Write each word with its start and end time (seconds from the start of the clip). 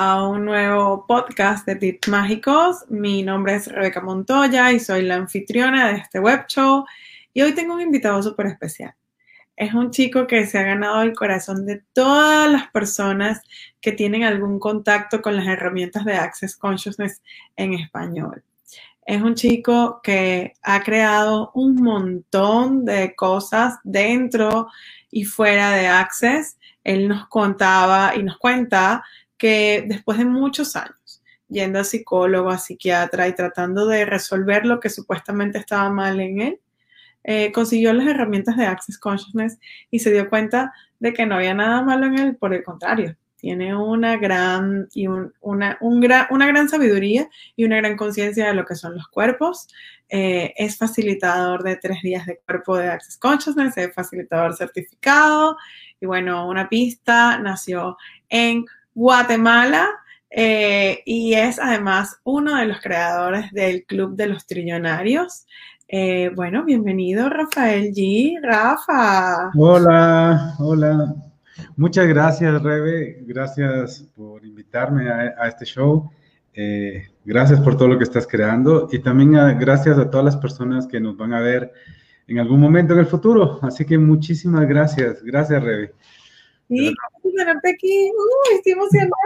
a 0.00 0.28
un 0.28 0.44
nuevo 0.44 1.06
podcast 1.08 1.66
de 1.66 1.74
Tips 1.74 2.06
Mágicos. 2.06 2.84
Mi 2.88 3.24
nombre 3.24 3.56
es 3.56 3.66
Rebeca 3.66 4.00
Montoya 4.00 4.70
y 4.70 4.78
soy 4.78 5.02
la 5.02 5.16
anfitriona 5.16 5.88
de 5.88 5.98
este 5.98 6.20
web 6.20 6.46
show. 6.46 6.84
Y 7.34 7.42
hoy 7.42 7.52
tengo 7.52 7.74
un 7.74 7.80
invitado 7.80 8.22
súper 8.22 8.46
especial. 8.46 8.94
Es 9.56 9.74
un 9.74 9.90
chico 9.90 10.28
que 10.28 10.46
se 10.46 10.56
ha 10.56 10.62
ganado 10.62 11.02
el 11.02 11.14
corazón 11.14 11.66
de 11.66 11.82
todas 11.92 12.48
las 12.48 12.70
personas 12.70 13.42
que 13.80 13.90
tienen 13.90 14.22
algún 14.22 14.60
contacto 14.60 15.20
con 15.20 15.34
las 15.34 15.48
herramientas 15.48 16.04
de 16.04 16.14
Access 16.14 16.56
Consciousness 16.56 17.20
en 17.56 17.74
español. 17.74 18.44
Es 19.04 19.20
un 19.20 19.34
chico 19.34 19.98
que 20.00 20.52
ha 20.62 20.80
creado 20.84 21.50
un 21.54 21.74
montón 21.74 22.84
de 22.84 23.16
cosas 23.16 23.80
dentro 23.82 24.68
y 25.10 25.24
fuera 25.24 25.72
de 25.72 25.88
Access. 25.88 26.56
Él 26.84 27.08
nos 27.08 27.26
contaba 27.26 28.14
y 28.14 28.22
nos 28.22 28.38
cuenta 28.38 29.02
que 29.38 29.84
después 29.86 30.18
de 30.18 30.24
muchos 30.24 30.76
años 30.76 31.22
yendo 31.48 31.80
a 31.80 31.84
psicólogo, 31.84 32.50
a 32.50 32.58
psiquiatra 32.58 33.26
y 33.26 33.34
tratando 33.34 33.86
de 33.86 34.04
resolver 34.04 34.66
lo 34.66 34.80
que 34.80 34.90
supuestamente 34.90 35.58
estaba 35.58 35.88
mal 35.88 36.20
en 36.20 36.40
él, 36.42 36.60
eh, 37.24 37.52
consiguió 37.52 37.92
las 37.92 38.06
herramientas 38.06 38.56
de 38.56 38.66
Access 38.66 38.98
Consciousness 38.98 39.58
y 39.90 39.98
se 39.98 40.12
dio 40.12 40.28
cuenta 40.28 40.72
de 40.98 41.12
que 41.12 41.26
no 41.26 41.36
había 41.36 41.54
nada 41.54 41.82
malo 41.82 42.06
en 42.06 42.18
él, 42.18 42.36
por 42.36 42.54
el 42.54 42.62
contrario, 42.62 43.16
tiene 43.36 43.74
una 43.74 44.16
gran, 44.16 44.88
y 44.94 45.06
una, 45.06 45.78
una 45.80 46.46
gran 46.46 46.68
sabiduría 46.68 47.28
y 47.54 47.64
una 47.64 47.76
gran 47.76 47.96
conciencia 47.96 48.48
de 48.48 48.54
lo 48.54 48.64
que 48.64 48.74
son 48.74 48.96
los 48.96 49.06
cuerpos. 49.08 49.68
Eh, 50.08 50.54
es 50.56 50.76
facilitador 50.76 51.62
de 51.62 51.76
tres 51.76 52.02
días 52.02 52.26
de 52.26 52.38
cuerpo 52.38 52.76
de 52.76 52.88
Access 52.88 53.16
Consciousness, 53.16 53.76
es 53.76 53.94
facilitador 53.94 54.56
certificado. 54.56 55.56
Y 56.00 56.06
bueno, 56.06 56.48
una 56.48 56.68
pista 56.68 57.38
nació 57.38 57.96
en 58.28 58.64
Guatemala 58.98 59.90
eh, 60.28 61.02
y 61.06 61.32
es 61.34 61.60
además 61.60 62.18
uno 62.24 62.56
de 62.56 62.66
los 62.66 62.80
creadores 62.80 63.52
del 63.52 63.84
Club 63.84 64.16
de 64.16 64.26
los 64.26 64.44
Trillonarios. 64.44 65.46
Eh, 65.86 66.32
bueno, 66.34 66.64
bienvenido 66.64 67.28
Rafael 67.28 67.94
G. 67.94 68.40
Rafa. 68.42 69.52
Hola, 69.56 70.56
hola. 70.58 71.14
Muchas 71.76 72.08
gracias, 72.08 72.60
Rebe. 72.60 73.22
Gracias 73.24 74.04
por 74.16 74.44
invitarme 74.44 75.08
a, 75.08 75.46
este 75.46 75.64
show. 75.64 76.10
Eh, 76.52 77.06
gracias 77.24 77.60
por 77.60 77.76
todo 77.76 77.86
lo 77.86 77.98
que 77.98 78.04
estás 78.04 78.26
creando 78.26 78.88
y 78.90 78.98
también 78.98 79.30
gracias 79.60 79.96
a 79.96 80.10
todas 80.10 80.24
las 80.24 80.36
personas 80.38 80.88
que 80.88 80.98
nos 80.98 81.16
van 81.16 81.34
a 81.34 81.40
ver 81.40 81.72
en 82.26 82.40
algún 82.40 82.58
momento 82.58 82.94
en 82.94 82.98
el 82.98 83.06
futuro. 83.06 83.60
Así 83.62 83.84
que 83.84 83.96
muchísimas 83.96 84.66
gracias. 84.66 85.22
Gracias, 85.22 85.62
Rebe. 85.62 85.94
Sí, 86.68 86.94
aquí. 87.64 88.10
Uy, 88.10 88.56
estoy 88.56 88.72
emocionada. 88.72 89.16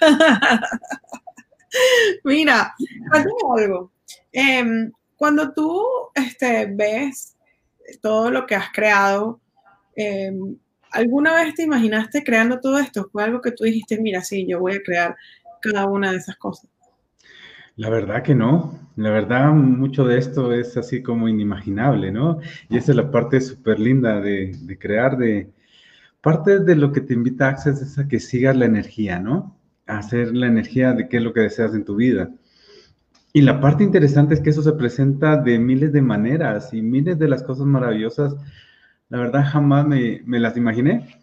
Mira, 2.24 2.74
algo. 3.12 3.92
Em, 4.32 4.92
cuando 5.16 5.52
tú 5.52 5.82
este, 6.14 6.66
ves 6.66 7.36
todo 8.00 8.30
lo 8.30 8.46
que 8.46 8.54
has 8.54 8.70
creado, 8.72 9.40
em, 9.96 10.56
¿alguna 10.92 11.34
vez 11.34 11.54
te 11.54 11.64
imaginaste 11.64 12.22
creando 12.22 12.60
todo 12.60 12.78
esto? 12.78 13.08
¿Fue 13.10 13.24
algo 13.24 13.40
que 13.40 13.52
tú 13.52 13.64
dijiste, 13.64 14.00
mira, 14.00 14.22
sí, 14.22 14.46
yo 14.48 14.60
voy 14.60 14.74
a 14.74 14.82
crear 14.82 15.16
cada 15.60 15.86
una 15.86 16.12
de 16.12 16.18
esas 16.18 16.36
cosas? 16.36 16.70
La 17.76 17.90
verdad 17.90 18.22
que 18.22 18.34
no. 18.34 18.78
La 18.96 19.10
verdad, 19.10 19.52
mucho 19.52 20.04
de 20.04 20.18
esto 20.18 20.52
es 20.52 20.76
así 20.76 21.02
como 21.02 21.28
inimaginable, 21.28 22.12
¿no? 22.12 22.38
Y 22.68 22.76
esa 22.76 22.92
es 22.92 22.96
la 22.96 23.10
parte 23.10 23.40
súper 23.40 23.80
linda 23.80 24.20
de, 24.20 24.52
de 24.60 24.78
crear, 24.78 25.16
de, 25.16 25.48
parte 26.20 26.60
de 26.60 26.76
lo 26.76 26.92
que 26.92 27.00
te 27.00 27.14
invita 27.14 27.48
Access 27.48 27.80
es 27.82 27.98
a 27.98 28.08
que 28.08 28.20
sigas 28.20 28.56
la 28.56 28.66
energía, 28.66 29.18
¿no? 29.18 29.56
A 29.86 29.98
hacer 29.98 30.34
la 30.34 30.46
energía 30.46 30.92
de 30.92 31.08
qué 31.08 31.18
es 31.18 31.22
lo 31.22 31.32
que 31.32 31.40
deseas 31.40 31.74
en 31.74 31.84
tu 31.84 31.96
vida. 31.96 32.30
Y 33.32 33.42
la 33.42 33.60
parte 33.60 33.84
interesante 33.84 34.34
es 34.34 34.40
que 34.40 34.50
eso 34.50 34.62
se 34.62 34.72
presenta 34.72 35.36
de 35.36 35.58
miles 35.58 35.92
de 35.92 36.02
maneras 36.02 36.74
y 36.74 36.82
miles 36.82 37.18
de 37.18 37.28
las 37.28 37.42
cosas 37.42 37.66
maravillosas. 37.66 38.34
La 39.08 39.18
verdad, 39.18 39.44
jamás 39.48 39.86
me, 39.86 40.22
las 40.26 40.56
imaginé. 40.56 41.20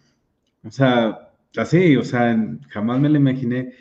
O 0.64 0.70
sea, 0.70 1.30
así, 1.56 1.96
o 1.96 2.04
sea, 2.04 2.36
jamás 2.70 2.98
me 3.00 3.10
la 3.10 3.18
imaginé. 3.18 3.74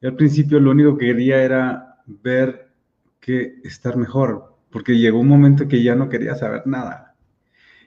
Yo 0.00 0.10
al 0.10 0.16
principio 0.16 0.60
lo 0.60 0.72
único 0.72 0.96
que 0.98 1.06
quería 1.06 1.42
era 1.42 1.96
ver 2.06 2.70
que 3.18 3.60
estar 3.64 3.96
mejor, 3.96 4.56
porque 4.70 4.98
llegó 4.98 5.20
un 5.20 5.28
momento 5.28 5.68
que 5.68 5.82
ya 5.82 5.94
no 5.94 6.08
quería 6.08 6.34
saber 6.34 6.66
nada. 6.66 7.09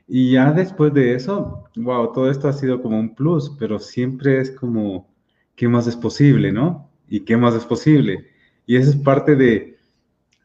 Y 0.07 0.31
ya 0.31 0.51
después 0.51 0.93
de 0.93 1.15
eso, 1.15 1.63
wow, 1.75 2.11
todo 2.11 2.29
esto 2.29 2.47
ha 2.47 2.53
sido 2.53 2.81
como 2.81 2.99
un 2.99 3.15
plus, 3.15 3.55
pero 3.57 3.79
siempre 3.79 4.39
es 4.39 4.51
como, 4.51 5.09
¿qué 5.55 5.67
más 5.67 5.87
es 5.87 5.95
posible, 5.95 6.51
no? 6.51 6.89
¿Y 7.07 7.21
qué 7.21 7.37
más 7.37 7.55
es 7.55 7.65
posible? 7.65 8.27
Y 8.65 8.75
eso 8.75 8.89
es 8.91 8.95
parte 8.97 9.35
de 9.35 9.77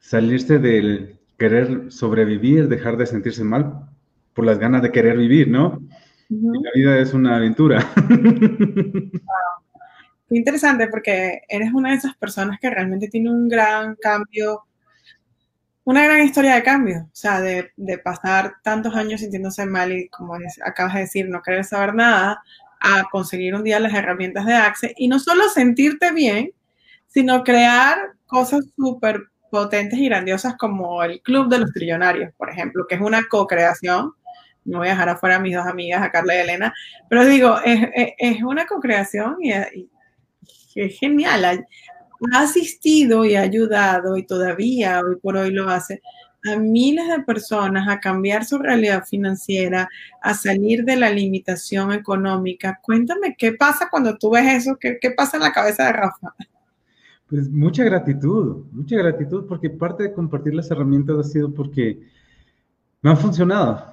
salirse 0.00 0.58
del 0.58 1.18
querer 1.36 1.90
sobrevivir, 1.90 2.68
dejar 2.68 2.96
de 2.96 3.06
sentirse 3.06 3.44
mal 3.44 3.88
por 4.34 4.44
las 4.44 4.58
ganas 4.58 4.82
de 4.82 4.92
querer 4.92 5.16
vivir, 5.16 5.48
¿no? 5.48 5.80
la 6.30 6.70
vida 6.74 6.98
es 6.98 7.14
una 7.14 7.36
aventura. 7.36 7.86
Qué 10.28 10.36
interesante 10.36 10.88
porque 10.88 11.40
eres 11.48 11.72
una 11.72 11.90
de 11.90 11.96
esas 11.96 12.14
personas 12.16 12.58
que 12.60 12.68
realmente 12.68 13.08
tiene 13.08 13.30
un 13.30 13.48
gran 13.48 13.96
cambio 13.96 14.67
una 15.88 16.04
gran 16.04 16.22
historia 16.22 16.54
de 16.54 16.62
cambio, 16.62 17.08
o 17.10 17.16
sea, 17.16 17.40
de, 17.40 17.72
pasar 18.04 18.56
tantos 18.62 18.94
años 18.94 19.22
sintiéndose 19.22 19.64
mal 19.64 19.90
y, 19.90 20.06
como 20.10 20.36
acabas 20.62 20.92
de 20.92 21.00
decir, 21.00 21.30
no 21.30 21.40
querer 21.40 21.64
saber 21.64 21.94
nada, 21.94 22.42
a 22.78 23.04
conseguir 23.10 23.54
un 23.54 23.64
día 23.64 23.80
las 23.80 23.94
herramientas 23.94 24.44
de 24.44 24.52
Access 24.52 24.92
y 24.98 25.08
no 25.08 25.18
solo 25.18 25.48
sentirte 25.48 26.12
bien, 26.12 26.52
sino 27.06 27.42
crear 27.42 27.96
cosas 28.26 28.66
súper 28.76 29.28
potentes 29.50 29.98
y 29.98 30.10
grandiosas 30.10 30.56
como 30.58 31.02
el 31.02 31.22
Club 31.22 31.48
de 31.48 31.60
los 31.60 31.72
Trillonarios, 31.72 32.34
por 32.36 32.50
ejemplo, 32.50 32.84
que 32.86 32.96
es 32.96 33.00
una 33.00 33.22
co-creación. 33.26 34.12
No 34.66 34.80
voy 34.80 34.88
a 34.88 34.90
dejar 34.90 35.08
afuera 35.08 35.36
a 35.36 35.40
mis 35.40 35.56
dos 35.56 35.66
amigas, 35.66 36.02
a 36.02 36.10
Carla 36.10 36.36
y 36.36 36.40
Elena, 36.40 36.74
pero 37.08 37.24
digo, 37.24 37.56
es, 37.64 38.42
una 38.42 38.66
co-creación 38.66 39.38
y, 39.40 39.52
es 40.74 40.98
genial 40.98 41.66
ha 42.32 42.42
asistido 42.42 43.24
y 43.24 43.36
ha 43.36 43.42
ayudado 43.42 44.16
y 44.16 44.24
todavía 44.24 45.00
hoy 45.00 45.16
por 45.16 45.36
hoy 45.36 45.52
lo 45.52 45.68
hace 45.68 46.00
a 46.44 46.56
miles 46.56 47.08
de 47.08 47.22
personas 47.24 47.88
a 47.88 47.98
cambiar 47.98 48.44
su 48.44 48.58
realidad 48.58 49.04
financiera, 49.04 49.88
a 50.22 50.34
salir 50.34 50.84
de 50.84 50.96
la 50.96 51.10
limitación 51.10 51.92
económica. 51.92 52.78
Cuéntame, 52.82 53.34
¿qué 53.36 53.52
pasa 53.52 53.88
cuando 53.90 54.16
tú 54.16 54.30
ves 54.30 54.66
eso? 54.66 54.78
¿Qué, 54.78 54.98
pasa 55.16 55.36
en 55.36 55.42
la 55.42 55.52
cabeza 55.52 55.86
de 55.86 55.92
Rafa? 55.92 56.34
Pues 57.28 57.50
mucha 57.50 57.84
gratitud, 57.84 58.64
mucha 58.72 58.96
gratitud, 58.96 59.46
porque 59.46 59.68
parte 59.68 60.04
de 60.04 60.12
compartir 60.12 60.54
las 60.54 60.70
herramientas 60.70 61.18
ha 61.18 61.24
sido 61.24 61.52
porque 61.52 62.00
me 63.02 63.10
han 63.10 63.18
funcionado. 63.18 63.84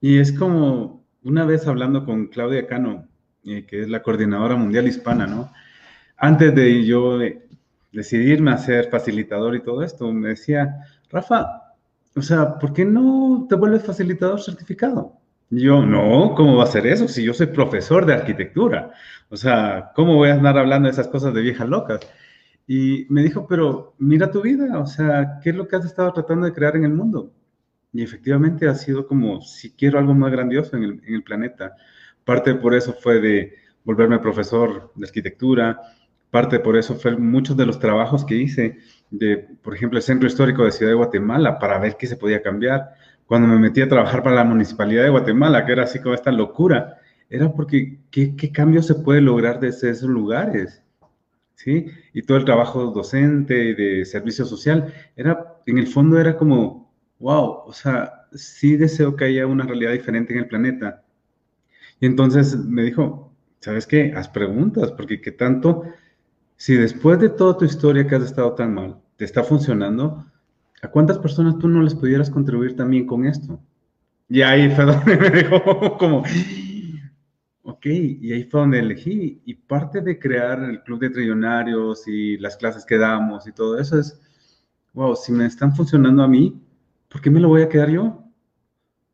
Y 0.00 0.18
es 0.18 0.32
como 0.32 1.04
una 1.22 1.44
vez 1.44 1.66
hablando 1.66 2.04
con 2.04 2.26
Claudia 2.26 2.66
Cano, 2.66 3.06
eh, 3.44 3.64
que 3.66 3.82
es 3.82 3.88
la 3.88 4.02
coordinadora 4.02 4.56
mundial 4.56 4.88
hispana, 4.88 5.26
¿no? 5.26 5.52
Antes 6.16 6.54
de 6.54 6.84
yo 6.84 7.18
decidirme 7.92 8.52
a 8.52 8.58
ser 8.58 8.90
facilitador 8.90 9.54
y 9.54 9.62
todo 9.62 9.82
esto, 9.82 10.12
me 10.12 10.30
decía, 10.30 10.76
Rafa, 11.10 11.74
o 12.16 12.22
sea, 12.22 12.58
¿por 12.58 12.72
qué 12.72 12.84
no 12.84 13.46
te 13.48 13.56
vuelves 13.56 13.84
facilitador 13.84 14.40
certificado? 14.40 15.18
Yo, 15.50 15.84
no, 15.84 16.34
¿cómo 16.34 16.56
va 16.56 16.64
a 16.64 16.68
ser 16.68 16.86
eso 16.86 17.06
si 17.06 17.22
yo 17.22 17.34
soy 17.34 17.46
profesor 17.46 18.06
de 18.06 18.14
arquitectura? 18.14 18.92
O 19.28 19.36
sea, 19.36 19.92
¿cómo 19.94 20.16
voy 20.16 20.30
a 20.30 20.34
andar 20.34 20.58
hablando 20.58 20.86
de 20.86 20.92
esas 20.92 21.08
cosas 21.08 21.34
de 21.34 21.42
viejas 21.42 21.68
locas? 21.68 22.00
Y 22.66 23.06
me 23.10 23.22
dijo, 23.22 23.46
pero 23.46 23.94
mira 23.98 24.30
tu 24.30 24.40
vida, 24.40 24.78
o 24.78 24.86
sea, 24.86 25.38
¿qué 25.42 25.50
es 25.50 25.56
lo 25.56 25.68
que 25.68 25.76
has 25.76 25.84
estado 25.84 26.12
tratando 26.12 26.46
de 26.46 26.52
crear 26.52 26.76
en 26.76 26.84
el 26.84 26.92
mundo? 26.92 27.32
Y 27.92 28.02
efectivamente 28.02 28.68
ha 28.68 28.74
sido 28.74 29.06
como, 29.06 29.40
si 29.42 29.72
quiero 29.72 29.98
algo 29.98 30.14
más 30.14 30.32
grandioso 30.32 30.76
en 30.76 30.84
el, 30.84 31.02
en 31.06 31.14
el 31.14 31.22
planeta. 31.22 31.76
Parte 32.24 32.54
por 32.54 32.74
eso 32.74 32.92
fue 32.94 33.20
de 33.20 33.54
volverme 33.84 34.18
profesor 34.18 34.92
de 34.94 35.06
arquitectura, 35.06 35.80
parte 36.34 36.58
por 36.58 36.76
eso 36.76 36.96
fue 36.96 37.16
muchos 37.16 37.56
de 37.56 37.64
los 37.64 37.78
trabajos 37.78 38.24
que 38.24 38.34
hice 38.34 38.78
de, 39.08 39.38
por 39.62 39.72
ejemplo, 39.72 39.98
el 39.98 40.02
Centro 40.02 40.26
Histórico 40.26 40.64
de 40.64 40.72
Ciudad 40.72 40.90
de 40.90 40.96
Guatemala 40.96 41.60
para 41.60 41.78
ver 41.78 41.96
qué 41.96 42.08
se 42.08 42.16
podía 42.16 42.42
cambiar. 42.42 42.90
Cuando 43.24 43.46
me 43.46 43.56
metí 43.56 43.80
a 43.80 43.88
trabajar 43.88 44.24
para 44.24 44.34
la 44.34 44.42
Municipalidad 44.42 45.04
de 45.04 45.10
Guatemala, 45.10 45.64
que 45.64 45.70
era 45.70 45.84
así 45.84 46.00
como 46.00 46.12
esta 46.12 46.32
locura, 46.32 46.98
era 47.30 47.52
porque 47.52 48.00
qué, 48.10 48.34
qué 48.34 48.50
cambio 48.50 48.82
se 48.82 48.96
puede 48.96 49.20
lograr 49.20 49.60
desde 49.60 49.90
esos 49.90 50.08
lugares. 50.08 50.82
¿sí? 51.54 51.86
Y 52.12 52.22
todo 52.22 52.36
el 52.36 52.44
trabajo 52.44 52.90
docente 52.90 53.76
de 53.76 54.04
servicio 54.04 54.44
social, 54.44 54.92
era, 55.14 55.60
en 55.66 55.78
el 55.78 55.86
fondo 55.86 56.18
era 56.18 56.36
como, 56.36 56.92
wow, 57.20 57.62
o 57.64 57.72
sea, 57.72 58.26
sí 58.32 58.76
deseo 58.76 59.14
que 59.14 59.26
haya 59.26 59.46
una 59.46 59.66
realidad 59.66 59.92
diferente 59.92 60.32
en 60.32 60.40
el 60.40 60.48
planeta. 60.48 61.04
Y 62.00 62.06
entonces 62.06 62.56
me 62.56 62.82
dijo, 62.82 63.32
¿sabes 63.60 63.86
qué? 63.86 64.12
Haz 64.16 64.28
preguntas, 64.28 64.90
porque 64.90 65.20
qué 65.20 65.30
tanto, 65.30 65.84
si 66.56 66.74
después 66.74 67.18
de 67.20 67.28
toda 67.28 67.56
tu 67.56 67.64
historia 67.64 68.06
que 68.06 68.14
has 68.14 68.24
estado 68.24 68.54
tan 68.54 68.74
mal, 68.74 69.00
te 69.16 69.24
está 69.24 69.42
funcionando, 69.42 70.24
¿a 70.82 70.88
cuántas 70.88 71.18
personas 71.18 71.58
tú 71.58 71.68
no 71.68 71.82
les 71.82 71.94
pudieras 71.94 72.30
contribuir 72.30 72.76
también 72.76 73.06
con 73.06 73.26
esto? 73.26 73.60
Y 74.28 74.42
ahí 74.42 74.70
fue 74.70 74.84
donde 74.86 75.16
me 75.16 75.30
dijo 75.30 75.96
como, 75.98 76.22
ok, 77.62 77.86
y 77.86 78.32
ahí 78.32 78.44
fue 78.44 78.60
donde 78.60 78.78
elegí. 78.78 79.42
Y 79.44 79.54
parte 79.54 80.00
de 80.00 80.18
crear 80.18 80.62
el 80.62 80.82
club 80.82 81.00
de 81.00 81.10
trillonarios 81.10 82.06
y 82.06 82.38
las 82.38 82.56
clases 82.56 82.84
que 82.84 82.98
damos 82.98 83.46
y 83.46 83.52
todo 83.52 83.78
eso 83.78 83.98
es, 83.98 84.20
wow, 84.92 85.14
si 85.16 85.32
me 85.32 85.46
están 85.46 85.74
funcionando 85.74 86.22
a 86.22 86.28
mí, 86.28 86.60
¿por 87.08 87.20
qué 87.20 87.30
me 87.30 87.40
lo 87.40 87.48
voy 87.48 87.62
a 87.62 87.68
quedar 87.68 87.90
yo? 87.90 88.24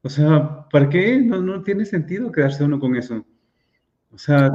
O 0.02 0.08
sea, 0.08 0.66
¿para 0.70 0.88
qué? 0.88 1.18
No, 1.18 1.40
no 1.40 1.62
tiene 1.62 1.84
sentido 1.84 2.32
quedarse 2.32 2.64
uno 2.64 2.80
con 2.80 2.96
eso. 2.96 3.24
O 4.12 4.18
sea, 4.18 4.50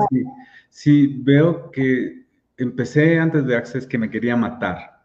si, 0.69 1.07
veo 1.07 1.71
que 1.71 2.24
empecé 2.57 3.19
antes 3.19 3.45
de 3.45 3.55
Access 3.55 3.87
que 3.87 3.97
me 3.97 4.09
quería 4.09 4.35
matar 4.35 4.95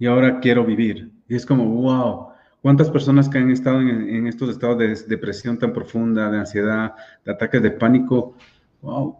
y 0.00 0.06
ahora 0.06 0.40
quiero 0.40 0.64
vivir. 0.64 1.10
Y 1.28 1.36
es 1.36 1.46
como, 1.46 1.64
wow, 1.66 2.28
¿cuántas 2.62 2.90
personas 2.90 3.28
que 3.28 3.38
han 3.38 3.50
estado 3.50 3.80
en, 3.80 4.26
estos 4.26 4.50
estados 4.50 4.78
de 4.78 4.94
depresión 5.06 5.58
tan 5.58 5.72
profunda, 5.72 6.30
de 6.30 6.38
ansiedad, 6.38 6.94
de 7.24 7.32
ataques 7.32 7.62
de 7.62 7.70
pánico, 7.70 8.34
wow, 8.80 9.16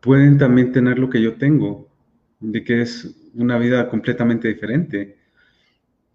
pueden 0.00 0.38
también 0.38 0.72
tener 0.72 0.98
lo 0.98 1.10
que 1.10 1.20
yo 1.20 1.34
tengo, 1.34 1.88
de 2.40 2.62
que 2.64 2.80
es 2.80 3.14
una 3.34 3.58
vida 3.58 3.88
completamente 3.88 4.48
diferente. 4.48 5.18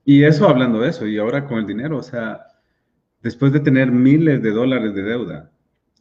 Y 0.06 0.24
eso 0.24 0.48
hablando 0.48 0.80
de 0.80 0.90
eso, 0.90 1.06
y 1.06 1.18
ahora 1.18 1.46
con 1.46 1.60
el 1.60 1.68
dinero, 1.68 1.98
o 1.98 2.04
sea, 2.04 2.48
después 3.22 3.52
de 3.52 3.60
tener 3.60 3.92
miles 3.92 4.42
de 4.42 4.52
dólares 4.52 4.96
de 4.96 5.04
deuda, 5.04 5.52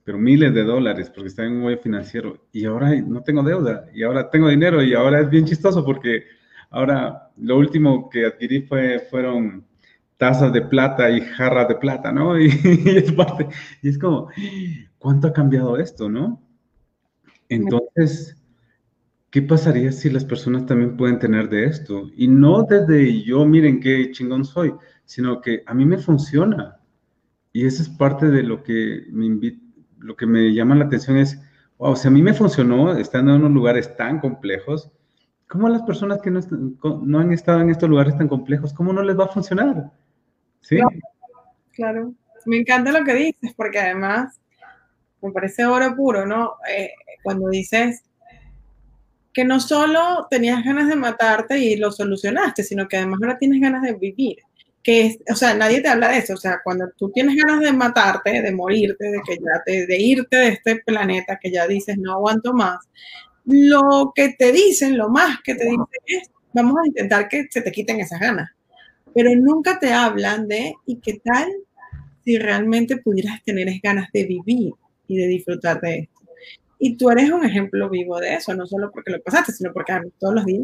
pero 0.06 0.18
miles 0.18 0.54
de 0.54 0.62
dólares 0.62 1.10
porque 1.12 1.26
estaba 1.26 1.48
en 1.48 1.56
un 1.56 1.64
hoyo 1.64 1.78
financiero 1.78 2.46
y 2.52 2.64
ahora 2.64 2.94
no 2.94 3.24
tengo 3.24 3.42
deuda 3.42 3.86
y 3.92 4.04
ahora 4.04 4.30
tengo 4.30 4.48
dinero 4.48 4.80
y 4.80 4.94
ahora 4.94 5.20
es 5.20 5.28
bien 5.28 5.44
chistoso 5.44 5.84
porque 5.84 6.22
ahora 6.70 7.32
lo 7.36 7.58
último 7.58 8.08
que 8.08 8.24
adquirí 8.24 8.62
fue, 8.62 9.00
fueron 9.10 9.66
tazas 10.16 10.52
de 10.52 10.62
plata 10.62 11.10
y 11.10 11.20
jarras 11.22 11.66
de 11.66 11.74
plata, 11.74 12.12
¿no? 12.12 12.38
Y, 12.40 12.46
es 12.86 13.10
parte, 13.10 13.48
y 13.82 13.88
es 13.88 13.98
como, 13.98 14.28
¿cuánto 14.96 15.26
ha 15.26 15.32
cambiado 15.32 15.76
esto, 15.76 16.08
no? 16.08 16.40
Entonces, 17.48 18.40
¿qué 19.30 19.42
pasaría 19.42 19.90
si 19.90 20.08
las 20.08 20.24
personas 20.24 20.66
también 20.66 20.96
pueden 20.96 21.18
tener 21.18 21.48
de 21.48 21.64
esto? 21.64 22.12
Y 22.16 22.28
no 22.28 22.62
desde 22.62 23.24
yo, 23.24 23.44
miren 23.44 23.80
qué 23.80 24.12
chingón 24.12 24.44
soy, 24.44 24.72
sino 25.04 25.40
que 25.40 25.64
a 25.66 25.74
mí 25.74 25.84
me 25.84 25.98
funciona. 25.98 26.76
Y 27.52 27.66
eso 27.66 27.82
es 27.82 27.88
parte 27.88 28.26
de 28.26 28.44
lo 28.44 28.62
que 28.62 29.06
me 29.10 29.26
invita, 29.26 29.65
lo 30.06 30.16
que 30.16 30.26
me 30.26 30.54
llama 30.54 30.76
la 30.76 30.84
atención 30.84 31.16
es, 31.16 31.40
wow, 31.78 31.96
si 31.96 32.06
a 32.06 32.10
mí 32.10 32.22
me 32.22 32.32
funcionó 32.32 32.96
estando 32.96 33.32
en 33.32 33.40
unos 33.40 33.52
lugares 33.52 33.96
tan 33.96 34.20
complejos, 34.20 34.90
¿cómo 35.48 35.66
a 35.66 35.70
las 35.70 35.82
personas 35.82 36.22
que 36.22 36.30
no, 36.30 36.40
no 37.02 37.18
han 37.18 37.32
estado 37.32 37.60
en 37.60 37.70
estos 37.70 37.90
lugares 37.90 38.16
tan 38.16 38.28
complejos, 38.28 38.72
cómo 38.72 38.92
no 38.92 39.02
les 39.02 39.18
va 39.18 39.24
a 39.24 39.28
funcionar? 39.28 39.90
¿Sí? 40.60 40.78
Claro, 41.72 42.14
Me 42.46 42.58
encanta 42.58 42.92
lo 42.92 43.04
que 43.04 43.14
dices, 43.14 43.52
porque 43.56 43.80
además 43.80 44.40
me 45.20 45.32
parece 45.32 45.66
oro 45.66 45.94
puro, 45.96 46.24
¿no? 46.24 46.54
Eh, 46.70 46.90
cuando 47.22 47.48
dices 47.48 48.04
que 49.32 49.44
no 49.44 49.60
solo 49.60 50.28
tenías 50.30 50.64
ganas 50.64 50.88
de 50.88 50.96
matarte 50.96 51.58
y 51.58 51.76
lo 51.76 51.90
solucionaste, 51.90 52.62
sino 52.62 52.86
que 52.86 52.96
además 52.96 53.20
ahora 53.20 53.38
tienes 53.38 53.60
ganas 53.60 53.82
de 53.82 53.92
vivir 53.94 54.38
que 54.86 55.18
o 55.28 55.34
sea, 55.34 55.52
nadie 55.52 55.80
te 55.80 55.88
habla 55.88 56.10
de 56.10 56.18
eso, 56.18 56.34
o 56.34 56.36
sea, 56.36 56.60
cuando 56.62 56.88
tú 56.96 57.10
tienes 57.10 57.34
ganas 57.34 57.60
de 57.60 57.72
matarte, 57.72 58.40
de 58.40 58.52
morirte, 58.52 59.04
de 59.04 59.20
que 59.26 59.34
ya 59.34 59.60
te, 59.64 59.84
de 59.84 60.00
irte 60.00 60.36
de 60.36 60.48
este 60.50 60.76
planeta, 60.76 61.40
que 61.42 61.50
ya 61.50 61.66
dices 61.66 61.98
no 61.98 62.12
aguanto 62.12 62.54
más, 62.54 62.78
lo 63.46 64.12
que 64.14 64.36
te 64.38 64.52
dicen, 64.52 64.96
lo 64.96 65.08
más 65.08 65.38
que 65.42 65.56
te 65.56 65.64
dicen 65.64 65.86
es, 66.06 66.30
vamos 66.52 66.76
a 66.80 66.86
intentar 66.86 67.28
que 67.28 67.48
se 67.50 67.62
te 67.62 67.72
quiten 67.72 67.98
esas 67.98 68.20
ganas, 68.20 68.48
pero 69.12 69.34
nunca 69.34 69.80
te 69.80 69.92
hablan 69.92 70.46
de, 70.46 70.74
¿y 70.86 71.00
qué 71.00 71.18
tal 71.18 71.48
si 72.24 72.38
realmente 72.38 72.98
pudieras 72.98 73.42
tener 73.42 73.68
ganas 73.82 74.08
de 74.12 74.22
vivir 74.22 74.72
y 75.08 75.16
de 75.16 75.26
disfrutar 75.26 75.80
de 75.80 75.98
esto? 75.98 76.20
Y 76.78 76.96
tú 76.96 77.10
eres 77.10 77.32
un 77.32 77.44
ejemplo 77.44 77.90
vivo 77.90 78.20
de 78.20 78.34
eso, 78.34 78.54
no 78.54 78.68
solo 78.68 78.92
porque 78.92 79.10
lo 79.10 79.20
pasaste, 79.20 79.50
sino 79.50 79.72
porque 79.72 79.94
todos 80.20 80.34
los 80.34 80.44
días 80.44 80.62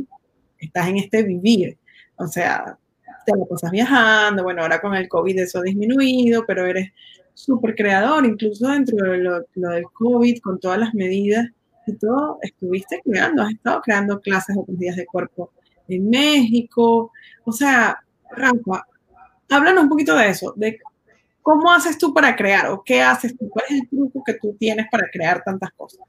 estás 0.61 0.87
en 0.87 0.99
este 0.99 1.25
vivir. 1.25 1.77
O 2.17 2.29
sea, 2.29 2.79
te 3.25 3.37
lo 3.37 3.47
pasas 3.47 3.71
viajando, 3.71 4.43
bueno, 4.43 4.63
ahora 4.63 4.81
con 4.81 4.95
el 4.95 5.09
COVID 5.09 5.39
eso 5.39 5.59
ha 5.59 5.63
disminuido, 5.63 6.45
pero 6.47 6.67
eres 6.67 6.93
súper 7.35 7.75
creador, 7.75 8.25
incluso 8.25 8.69
dentro 8.69 8.97
de 8.97 9.19
lo, 9.19 9.41
del 9.55 9.85
COVID, 9.93 10.41
con 10.41 10.61
todas 10.61 10.79
las 10.79 10.95
medidas 10.95 11.47
y 11.87 11.95
todo, 11.95 12.39
estuviste 12.43 13.01
creando, 13.05 13.43
has 13.43 13.53
estado 13.53 13.81
creando 13.81 14.21
clases 14.21 14.57
de 14.67 14.77
días 14.77 14.97
de 14.97 15.07
cuerpo 15.07 15.51
en 15.89 16.09
México, 16.09 17.11
o 17.45 17.53
sea, 17.53 17.99
Rafa, 18.31 18.87
háblanos 19.51 19.85
un 19.85 19.89
poquito 19.89 20.17
de 20.17 20.29
eso, 20.29 20.55
de 20.57 20.79
cómo 21.43 21.73
haces 21.73 21.99
tú 21.99 22.15
para 22.15 22.37
crear 22.37 22.69
o 22.71 22.83
qué 22.85 23.03
haces 23.03 23.37
tú, 23.37 23.49
cuál 23.51 23.67
es 23.69 23.81
el 23.81 23.89
truco 23.89 24.23
que 24.25 24.35
tú 24.35 24.57
tienes 24.59 24.87
para 24.91 25.09
crear 25.13 25.43
tantas 25.45 25.71
cosas. 25.73 26.01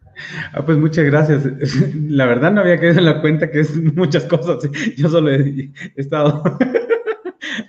Ah, 0.53 0.63
pues 0.63 0.77
muchas 0.77 1.05
gracias. 1.05 1.43
La 2.07 2.25
verdad 2.25 2.51
no 2.51 2.61
había 2.61 2.79
caído 2.79 2.99
en 2.99 3.05
la 3.05 3.19
cuenta 3.21 3.49
que 3.49 3.61
es 3.61 3.75
muchas 3.75 4.23
cosas. 4.25 4.69
Yo 4.95 5.09
solo 5.09 5.31
he 5.31 5.71
estado 5.95 6.43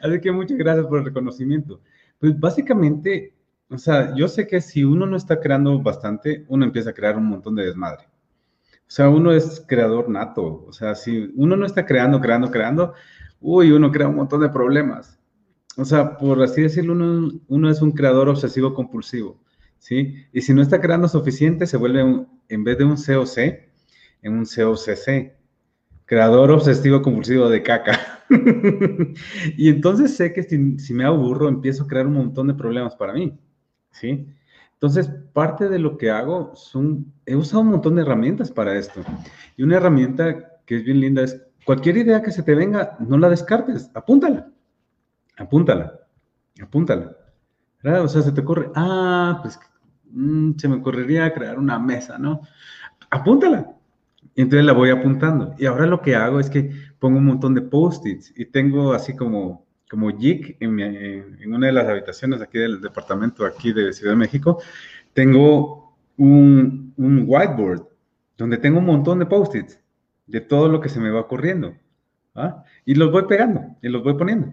Así 0.03 0.21
que 0.21 0.33
muchas 0.33 0.59
gracias 0.59 0.87
por 0.87 0.99
el 0.99 1.05
reconocimiento. 1.05 1.81
Pues 2.19 2.39
básicamente, 2.39 3.35
o 3.69 3.79
sea, 3.79 4.15
yo 4.15 4.29
sé 4.29 4.47
que 4.47 4.61
si 4.61 4.85
uno 4.85 5.07
no 5.07 5.17
está 5.17 5.41
creando 5.41 5.81
bastante, 5.83 6.45
uno 6.49 6.65
empieza 6.65 6.91
a 6.91 6.95
crear 6.95 7.17
un 7.17 7.27
montón 7.27 7.55
de 7.55 7.65
desmadre. 7.65 8.05
O 8.87 8.91
sea, 8.91 9.09
uno 9.09 9.33
es 9.33 9.65
creador 9.67 10.09
nato. 10.09 10.65
O 10.67 10.73
sea, 10.73 10.95
si 10.95 11.33
uno 11.37 11.57
no 11.57 11.67
está 11.67 11.87
creando, 11.87 12.21
creando, 12.21 12.51
creando, 12.51 12.95
uy, 13.41 13.73
uno 13.73 13.91
crea 13.91 14.09
un 14.09 14.17
montón 14.17 14.41
de 14.41 14.49
problemas. 14.49 15.19
O 15.77 15.85
sea, 15.85 16.17
por 16.17 16.41
así 16.43 16.63
decirlo, 16.63 16.93
uno, 16.93 17.33
uno 17.49 17.71
es 17.71 17.83
un 17.83 17.93
creador 17.93 18.29
obsesivo 18.29 18.75
compulsivo, 18.75 19.41
¿sí? 19.79 20.15
Y 20.33 20.41
si 20.43 20.55
no 20.55 20.63
está 20.63 20.81
creando 20.81 21.09
suficiente, 21.09 21.67
se 21.67 21.77
vuelve, 21.77 22.27
en 22.49 22.65
vez 22.65 22.79
de 22.79 22.85
un 22.85 22.97
COC, 22.97 23.39
en 24.23 24.33
un 24.33 24.45
COCC, 24.45 25.35
creador 26.07 26.51
obsesivo 26.51 27.03
compulsivo 27.03 27.49
de 27.49 27.63
caca. 27.63 27.99
y 29.57 29.69
entonces 29.69 30.17
sé 30.17 30.33
que 30.33 30.43
si, 30.43 30.95
me 30.95 31.05
aburro, 31.05 31.49
empiezo 31.49 31.85
a 31.85 31.87
crear 31.87 32.07
un 32.07 32.15
montón 32.15 32.49
de 32.49 32.55
problemas 32.55 32.95
para 32.97 33.13
mí, 33.13 33.39
¿sí? 33.91 34.27
Entonces, 34.75 35.09
parte 35.33 35.69
de 35.69 35.79
lo 35.79 35.97
que 35.97 36.11
hago 36.11 36.55
son, 36.57 37.13
he 37.25 37.37
usado 37.37 37.63
un 37.63 37.71
montón 37.71 37.95
de 37.95 38.03
herramientas 38.03 38.51
para 38.51 38.77
esto. 38.77 39.01
Y 39.57 39.63
una 39.63 39.77
herramienta 39.77 40.61
que 40.67 40.77
es 40.77 40.85
bien 40.85 41.01
linda 41.01 41.23
es, 41.23 41.41
cualquier 41.65 41.97
idea 41.97 42.23
que 42.23 42.31
se 42.31 42.43
te 42.43 42.55
venga, 42.55 42.97
no 43.01 43.17
la 43.17 43.31
descartes, 43.31 43.91
apúntala, 43.95 44.51
apúntala, 45.39 46.01
apúntala. 46.61 47.17
O 47.83 48.09
sea, 48.09 48.23
se 48.23 48.33
te 48.33 48.41
ocurre, 48.41 48.71
ah, 48.75 49.39
pues 49.43 49.59
mm, 50.11 50.53
se 50.57 50.69
me 50.69 50.77
ocurriría 50.77 51.33
crear 51.33 51.59
una 51.59 51.79
mesa, 51.79 52.19
¿no? 52.19 52.41
Apúntala, 53.11 53.74
entonces 54.43 54.65
la 54.65 54.73
voy 54.73 54.91
apuntando. 54.91 55.55
Y 55.59 55.67
ahora 55.67 55.87
lo 55.87 56.01
que 56.01 56.17
hago 56.17 56.41
es 56.41 56.51
que 56.51 56.71
pongo 56.99 57.19
un 57.19 57.27
montón 57.27 57.55
de 57.55 57.63
post-its 57.63 58.33
y 58.37 58.47
tengo 58.47 58.93
así 58.93 59.15
como, 59.15 59.67
como 59.89 60.11
en, 60.11 60.81
en, 60.81 61.55
una 61.55 61.67
de 61.67 61.73
las 61.73 61.89
habitaciones 61.89 62.41
aquí 62.43 62.59
del 62.59 62.81
departamento 62.81 63.47
aquí 63.47 63.73
de 63.73 63.93
Ciudad 63.93 64.13
de 64.13 64.19
México. 64.19 64.61
Tengo 65.13 65.97
un, 66.17 66.93
un 66.97 67.25
whiteboard 67.27 67.87
donde 68.37 68.59
tengo 68.59 68.79
un 68.79 68.87
montón 68.87 69.21
de 69.21 69.27
post-its 69.27 69.81
de 70.27 70.41
todo 70.41 70.69
lo 70.69 70.81
que 70.81 70.89
se 70.89 71.01
me 71.01 71.11
va 71.11 71.21
ocurriendo. 71.21 71.75
¿ah? 72.35 72.65
Y 72.85 72.95
los 72.95 73.13
voy 73.13 73.27
pegando 73.27 73.77
y 73.83 73.89
los 73.89 74.03
voy 74.03 74.15
poniendo. 74.15 74.53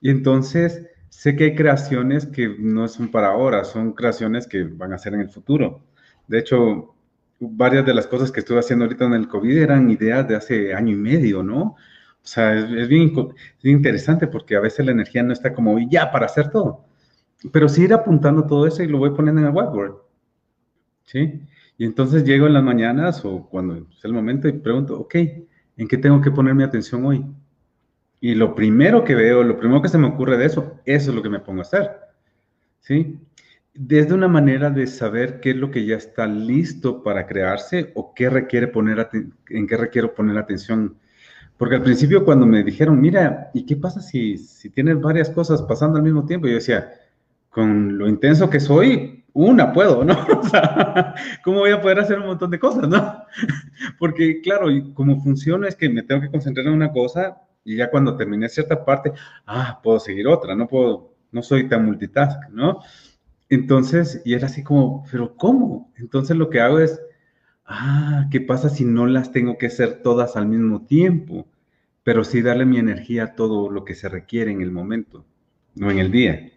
Y 0.00 0.10
entonces 0.10 0.86
sé 1.08 1.36
que 1.36 1.44
hay 1.44 1.54
creaciones 1.54 2.26
que 2.26 2.56
no 2.58 2.88
son 2.88 3.10
para 3.10 3.28
ahora, 3.28 3.64
son 3.64 3.92
creaciones 3.92 4.46
que 4.46 4.64
van 4.64 4.92
a 4.92 4.98
ser 4.98 5.14
en 5.14 5.20
el 5.20 5.30
futuro. 5.30 5.84
De 6.26 6.38
hecho, 6.38 6.93
varias 7.50 7.86
de 7.86 7.94
las 7.94 8.06
cosas 8.06 8.30
que 8.30 8.40
estuve 8.40 8.58
haciendo 8.58 8.84
ahorita 8.84 9.04
en 9.06 9.14
el 9.14 9.28
COVID 9.28 9.56
eran 9.56 9.90
ideas 9.90 10.26
de 10.28 10.36
hace 10.36 10.74
año 10.74 10.92
y 10.92 10.96
medio, 10.96 11.42
¿no? 11.42 11.76
O 12.24 12.26
sea, 12.26 12.54
es, 12.54 12.88
bien, 12.88 13.12
interesante 13.62 14.26
porque 14.26 14.56
a 14.56 14.60
veces 14.60 14.86
la 14.86 14.92
energía 14.92 15.22
no 15.22 15.32
está 15.32 15.52
como 15.52 15.78
ya 15.78 16.10
para 16.10 16.26
hacer 16.26 16.50
todo. 16.50 16.84
Pero 17.52 17.68
sí 17.68 17.82
ir 17.82 17.92
apuntando 17.92 18.46
todo 18.46 18.66
eso 18.66 18.82
y 18.82 18.88
lo 18.88 18.98
voy 18.98 19.10
poniendo 19.10 19.42
en 19.42 19.48
el 19.48 19.54
whiteboard. 19.54 19.96
¿Sí? 21.04 21.42
Y 21.76 21.84
entonces 21.84 22.24
llego 22.24 22.46
en 22.46 22.54
las 22.54 22.62
mañanas 22.62 23.24
o 23.24 23.46
cuando 23.48 23.76
es 23.76 24.04
el 24.04 24.12
momento 24.14 24.48
y 24.48 24.52
pregunto, 24.52 24.98
ok, 25.00 25.14
¿en 25.76 25.88
qué 25.88 25.98
tengo 25.98 26.20
que 26.20 26.30
poner 26.30 26.54
mi 26.54 26.62
atención 26.62 27.04
hoy? 27.04 27.24
Y 28.20 28.34
lo 28.34 28.54
primero 28.54 29.04
que 29.04 29.14
veo, 29.14 29.42
lo 29.42 29.58
primero 29.58 29.82
que 29.82 29.88
se 29.88 29.98
me 29.98 30.06
ocurre 30.06 30.38
de 30.38 30.46
eso, 30.46 30.80
eso 30.86 31.10
es 31.10 31.14
lo 31.14 31.22
que 31.22 31.28
me 31.28 31.40
pongo 31.40 31.60
a 31.60 31.62
hacer. 31.62 31.90
¿Sí? 32.80 33.18
Desde 33.74 34.14
una 34.14 34.28
manera 34.28 34.70
de 34.70 34.86
saber 34.86 35.40
qué 35.40 35.50
es 35.50 35.56
lo 35.56 35.70
que 35.70 35.84
ya 35.84 35.96
está 35.96 36.26
listo 36.26 37.02
para 37.02 37.26
crearse 37.26 37.92
o 37.94 38.14
qué 38.14 38.30
requiere 38.30 38.68
poner 38.68 39.08
en 39.48 39.66
qué 39.66 39.76
requiero 39.76 40.14
poner 40.14 40.38
atención. 40.38 40.96
Porque 41.56 41.76
al 41.76 41.82
principio 41.82 42.24
cuando 42.24 42.46
me 42.46 42.62
dijeron, 42.62 43.00
mira, 43.00 43.50
¿y 43.52 43.66
qué 43.66 43.76
pasa 43.76 44.00
si, 44.00 44.38
si 44.38 44.70
tienes 44.70 45.00
varias 45.00 45.30
cosas 45.30 45.62
pasando 45.62 45.98
al 45.98 46.04
mismo 46.04 46.24
tiempo? 46.24 46.46
Yo 46.46 46.54
decía, 46.54 46.92
con 47.50 47.98
lo 47.98 48.08
intenso 48.08 48.48
que 48.48 48.60
soy, 48.60 49.24
una 49.32 49.72
puedo, 49.72 50.04
¿no? 50.04 50.14
O 50.40 50.48
sea, 50.48 51.14
¿cómo 51.42 51.60
voy 51.60 51.72
a 51.72 51.80
poder 51.80 52.00
hacer 52.00 52.18
un 52.18 52.26
montón 52.26 52.50
de 52.50 52.58
cosas, 52.58 52.88
no? 52.88 53.24
Porque, 53.98 54.40
claro, 54.40 54.68
como 54.94 55.20
funciona 55.20 55.68
es 55.68 55.76
que 55.76 55.88
me 55.88 56.02
tengo 56.02 56.20
que 56.20 56.30
concentrar 56.30 56.66
en 56.66 56.72
una 56.72 56.92
cosa 56.92 57.38
y 57.64 57.76
ya 57.76 57.90
cuando 57.90 58.16
terminé 58.16 58.48
cierta 58.48 58.84
parte, 58.84 59.12
ah, 59.46 59.80
puedo 59.82 59.98
seguir 59.98 60.26
otra, 60.28 60.54
no 60.54 60.68
puedo, 60.68 61.14
no 61.32 61.42
soy 61.42 61.68
tan 61.68 61.84
multitask, 61.84 62.48
¿no? 62.50 62.80
Entonces, 63.54 64.20
y 64.24 64.34
era 64.34 64.46
así 64.46 64.62
como, 64.62 65.04
pero 65.10 65.36
¿cómo? 65.36 65.92
Entonces 65.96 66.36
lo 66.36 66.50
que 66.50 66.60
hago 66.60 66.78
es, 66.80 67.00
ah, 67.66 68.28
¿qué 68.30 68.40
pasa 68.40 68.68
si 68.68 68.84
no 68.84 69.06
las 69.06 69.32
tengo 69.32 69.58
que 69.58 69.66
hacer 69.66 70.02
todas 70.02 70.36
al 70.36 70.46
mismo 70.46 70.86
tiempo? 70.86 71.46
Pero 72.02 72.24
sí 72.24 72.42
darle 72.42 72.66
mi 72.66 72.78
energía 72.78 73.24
a 73.24 73.34
todo 73.34 73.70
lo 73.70 73.84
que 73.84 73.94
se 73.94 74.08
requiere 74.08 74.50
en 74.52 74.60
el 74.60 74.70
momento, 74.72 75.24
no 75.74 75.90
en 75.90 75.98
el 75.98 76.10
día. 76.10 76.50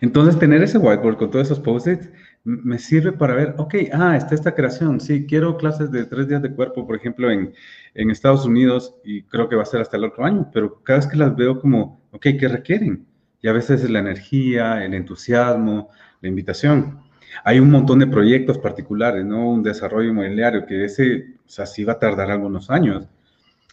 Entonces, 0.00 0.38
tener 0.38 0.62
ese 0.62 0.78
whiteboard 0.78 1.18
con 1.18 1.30
todos 1.30 1.46
esos 1.46 1.60
post-its 1.60 2.08
me 2.44 2.78
sirve 2.78 3.12
para 3.12 3.34
ver, 3.34 3.54
ok, 3.58 3.74
ah, 3.92 4.16
está 4.16 4.34
esta 4.34 4.54
creación, 4.54 5.00
sí, 5.00 5.26
quiero 5.26 5.56
clases 5.58 5.90
de 5.90 6.06
tres 6.06 6.28
días 6.28 6.40
de 6.42 6.52
cuerpo, 6.54 6.86
por 6.86 6.96
ejemplo, 6.96 7.30
en, 7.30 7.52
en 7.94 8.10
Estados 8.10 8.46
Unidos, 8.46 8.96
y 9.04 9.22
creo 9.24 9.48
que 9.48 9.56
va 9.56 9.62
a 9.62 9.66
ser 9.66 9.80
hasta 9.82 9.96
el 9.96 10.04
otro 10.04 10.24
año, 10.24 10.50
pero 10.52 10.82
cada 10.82 11.00
vez 11.00 11.08
que 11.08 11.16
las 11.16 11.36
veo 11.36 11.60
como, 11.60 12.00
ok, 12.12 12.22
¿qué 12.40 12.48
requieren? 12.48 13.07
Y 13.40 13.48
a 13.48 13.52
veces 13.52 13.82
es 13.82 13.90
la 13.90 14.00
energía, 14.00 14.84
el 14.84 14.94
entusiasmo, 14.94 15.90
la 16.20 16.28
invitación. 16.28 17.00
Hay 17.44 17.60
un 17.60 17.70
montón 17.70 17.98
de 18.00 18.06
proyectos 18.06 18.58
particulares, 18.58 19.24
¿no? 19.24 19.50
Un 19.50 19.62
desarrollo 19.62 20.10
inmobiliario 20.10 20.66
que 20.66 20.84
ese, 20.84 21.34
o 21.46 21.48
sea, 21.48 21.66
sí 21.66 21.84
va 21.84 21.94
a 21.94 21.98
tardar 21.98 22.30
algunos 22.30 22.70
años, 22.70 23.06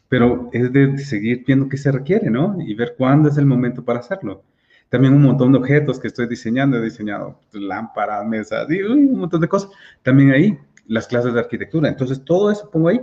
pero 0.08 0.50
es 0.54 0.72
de 0.72 0.98
seguir 1.00 1.44
viendo 1.46 1.68
qué 1.68 1.78
se 1.78 1.92
requiere, 1.92 2.30
¿no? 2.30 2.58
Y 2.60 2.76
ver 2.76 2.96
cuándo 2.98 3.30
es 3.30 3.38
el 3.38 3.46
momento 3.46 3.84
para 3.84 4.00
hacerlo. 4.00 4.44
También 4.90 5.14
un 5.14 5.24
montón 5.24 5.52
de 5.52 5.58
objetos 5.58 6.00
que 6.00 6.08
estoy 6.08 6.28
diseñando, 6.28 6.78
he 6.78 6.84
diseñado 6.84 7.40
lámparas, 7.54 8.26
mesas, 8.28 8.70
y 8.70 8.82
un 8.84 9.18
montón 9.18 9.42
de 9.42 9.48
cosas. 9.48 9.72
También 10.04 10.32
ahí, 10.32 10.60
las 10.88 11.08
clases 11.08 11.34
de 11.34 11.40
arquitectura. 11.40 11.90
Entonces, 11.90 12.24
todo 12.24 12.52
eso 12.52 12.70
pongo 12.70 12.90
ahí. 12.90 13.02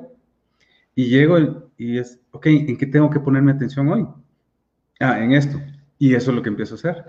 Y 0.94 1.06
llego 1.06 1.70
y 1.76 1.98
es, 1.98 2.20
ok, 2.30 2.46
¿en 2.46 2.76
qué 2.76 2.86
tengo 2.86 3.10
que 3.10 3.20
ponerme 3.20 3.52
atención 3.52 3.88
hoy? 3.88 4.06
Ah, 5.00 5.18
en 5.22 5.32
esto. 5.32 5.58
Y 6.02 6.16
eso 6.16 6.32
es 6.32 6.36
lo 6.36 6.42
que 6.42 6.48
empiezo 6.48 6.74
a 6.74 6.78
hacer. 6.78 7.04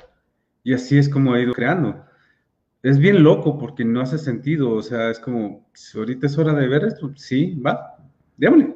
Y 0.63 0.71
así 0.71 0.99
es 0.99 1.09
como 1.09 1.35
he 1.35 1.41
ido 1.41 1.53
creando. 1.53 2.05
Es 2.83 2.99
bien 2.99 3.23
loco 3.23 3.57
porque 3.57 3.83
no 3.83 4.01
hace 4.01 4.19
sentido. 4.19 4.69
O 4.69 4.83
sea, 4.83 5.09
es 5.09 5.19
como, 5.19 5.67
si 5.73 5.97
ahorita 5.97 6.27
es 6.27 6.37
hora 6.37 6.53
de 6.53 6.67
ver 6.67 6.83
esto, 6.83 7.11
sí, 7.15 7.55
va, 7.55 7.97
déjame. 8.37 8.75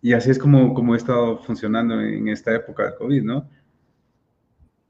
Y 0.00 0.14
así 0.14 0.32
es 0.32 0.38
como, 0.40 0.74
como 0.74 0.94
he 0.94 0.98
estado 0.98 1.38
funcionando 1.44 2.00
en 2.00 2.26
esta 2.26 2.52
época 2.52 2.86
de 2.86 2.96
COVID, 2.96 3.22
¿no? 3.22 3.48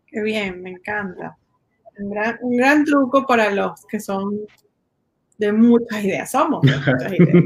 Qué 0.06 0.22
bien, 0.22 0.62
me 0.62 0.70
encanta. 0.70 1.36
Un 1.98 2.08
gran, 2.08 2.38
un 2.40 2.56
gran 2.56 2.86
truco 2.86 3.26
para 3.26 3.50
los 3.50 3.84
que 3.84 4.00
son 4.00 4.40
de 5.36 5.52
muchas 5.52 6.02
ideas. 6.02 6.30
Somos 6.30 6.62
de 6.62 6.78
muchas 6.78 7.12
ideas. 7.18 7.44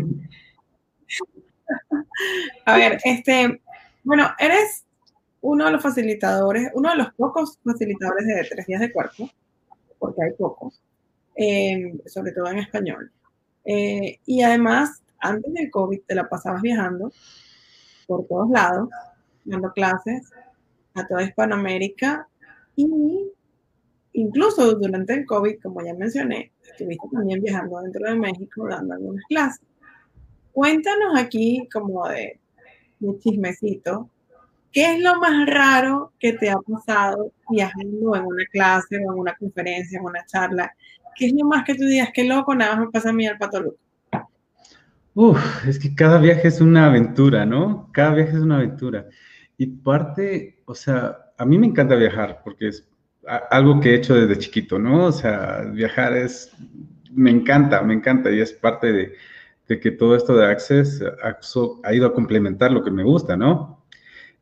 A 2.66 2.76
ver, 2.76 3.00
este, 3.02 3.60
bueno, 4.04 4.30
eres 4.38 4.85
uno 5.46 5.64
de 5.66 5.70
los 5.70 5.82
facilitadores, 5.82 6.70
uno 6.74 6.90
de 6.90 6.96
los 6.96 7.14
pocos 7.14 7.58
facilitadores 7.64 8.26
de 8.26 8.48
tres 8.50 8.66
días 8.66 8.80
de 8.80 8.92
cuerpo, 8.92 9.30
porque 9.96 10.24
hay 10.24 10.32
pocos, 10.32 10.82
em, 11.36 11.98
sobre 12.06 12.32
todo 12.32 12.48
en 12.48 12.58
español. 12.58 13.12
Eh, 13.64 14.18
y 14.26 14.42
además, 14.42 15.02
antes 15.20 15.54
del 15.54 15.70
COVID 15.70 16.00
te 16.04 16.16
la 16.16 16.28
pasabas 16.28 16.62
viajando 16.62 17.12
por 18.08 18.26
todos 18.26 18.50
lados, 18.50 18.88
dando 19.44 19.70
clases 19.72 20.28
a 20.94 21.06
toda 21.06 21.22
Hispanoamérica 21.22 22.26
y 22.74 23.30
incluso 24.14 24.74
durante 24.74 25.14
el 25.14 25.26
COVID, 25.26 25.60
como 25.62 25.80
ya 25.84 25.94
mencioné, 25.94 26.50
estuviste 26.68 27.06
también 27.12 27.40
viajando 27.40 27.80
dentro 27.82 28.10
de 28.10 28.16
México 28.16 28.66
dando 28.68 28.94
algunas 28.94 29.24
clases. 29.28 29.64
Cuéntanos 30.52 31.16
aquí 31.16 31.68
como 31.72 32.08
de, 32.08 32.40
de 32.98 33.18
chismecito, 33.20 34.10
¿Qué 34.72 34.94
es 34.94 35.00
lo 35.02 35.18
más 35.20 35.46
raro 35.46 36.12
que 36.18 36.34
te 36.34 36.50
ha 36.50 36.56
pasado 36.56 37.32
viajando 37.48 38.16
en 38.16 38.26
una 38.26 38.44
clase 38.52 38.96
o 38.96 39.12
en 39.12 39.18
una 39.18 39.34
conferencia, 39.34 39.98
en 39.98 40.04
una 40.04 40.24
charla? 40.26 40.72
¿Qué 41.16 41.26
es 41.26 41.32
lo 41.32 41.46
más 41.46 41.64
que 41.64 41.74
tú 41.74 41.84
digas, 41.84 42.10
qué 42.12 42.24
loco, 42.24 42.54
nada 42.54 42.76
más 42.76 42.86
me 42.86 42.90
pasa 42.90 43.10
a 43.10 43.12
mí 43.12 43.26
al 43.26 43.38
pato 43.38 43.76
Uf, 45.14 45.66
es 45.66 45.78
que 45.78 45.94
cada 45.94 46.18
viaje 46.18 46.48
es 46.48 46.60
una 46.60 46.86
aventura, 46.86 47.46
¿no? 47.46 47.88
Cada 47.92 48.14
viaje 48.14 48.32
es 48.32 48.42
una 48.42 48.56
aventura. 48.56 49.06
Y 49.56 49.66
parte, 49.66 50.62
o 50.66 50.74
sea, 50.74 51.16
a 51.38 51.46
mí 51.46 51.58
me 51.58 51.66
encanta 51.66 51.94
viajar 51.94 52.42
porque 52.44 52.68
es 52.68 52.86
algo 53.50 53.80
que 53.80 53.90
he 53.90 53.94
hecho 53.94 54.14
desde 54.14 54.38
chiquito, 54.38 54.78
¿no? 54.78 55.06
O 55.06 55.12
sea, 55.12 55.62
viajar 55.72 56.14
es, 56.14 56.52
me 57.10 57.30
encanta, 57.30 57.80
me 57.82 57.94
encanta 57.94 58.30
y 58.30 58.40
es 58.40 58.52
parte 58.52 58.92
de, 58.92 59.14
de 59.68 59.80
que 59.80 59.90
todo 59.90 60.16
esto 60.16 60.36
de 60.36 60.46
Access 60.46 61.02
ha, 61.02 61.38
ha 61.82 61.94
ido 61.94 62.06
a 62.06 62.14
complementar 62.14 62.70
lo 62.70 62.84
que 62.84 62.90
me 62.90 63.02
gusta, 63.02 63.36
¿no? 63.36 63.75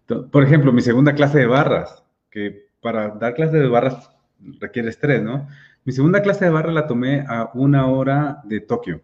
Por 0.06 0.42
ejemplo, 0.42 0.72
mi 0.72 0.82
segunda 0.82 1.14
clase 1.14 1.38
de 1.38 1.46
barras, 1.46 2.04
que 2.30 2.68
para 2.80 3.08
dar 3.08 3.34
clase 3.34 3.56
de 3.56 3.68
barras 3.68 4.10
requiere 4.60 4.90
estrés, 4.90 5.22
¿no? 5.22 5.48
Mi 5.84 5.92
segunda 5.92 6.22
clase 6.22 6.44
de 6.44 6.50
barras 6.50 6.74
la 6.74 6.86
tomé 6.86 7.24
a 7.28 7.50
una 7.54 7.86
hora 7.86 8.40
de 8.44 8.60
Tokio. 8.60 9.00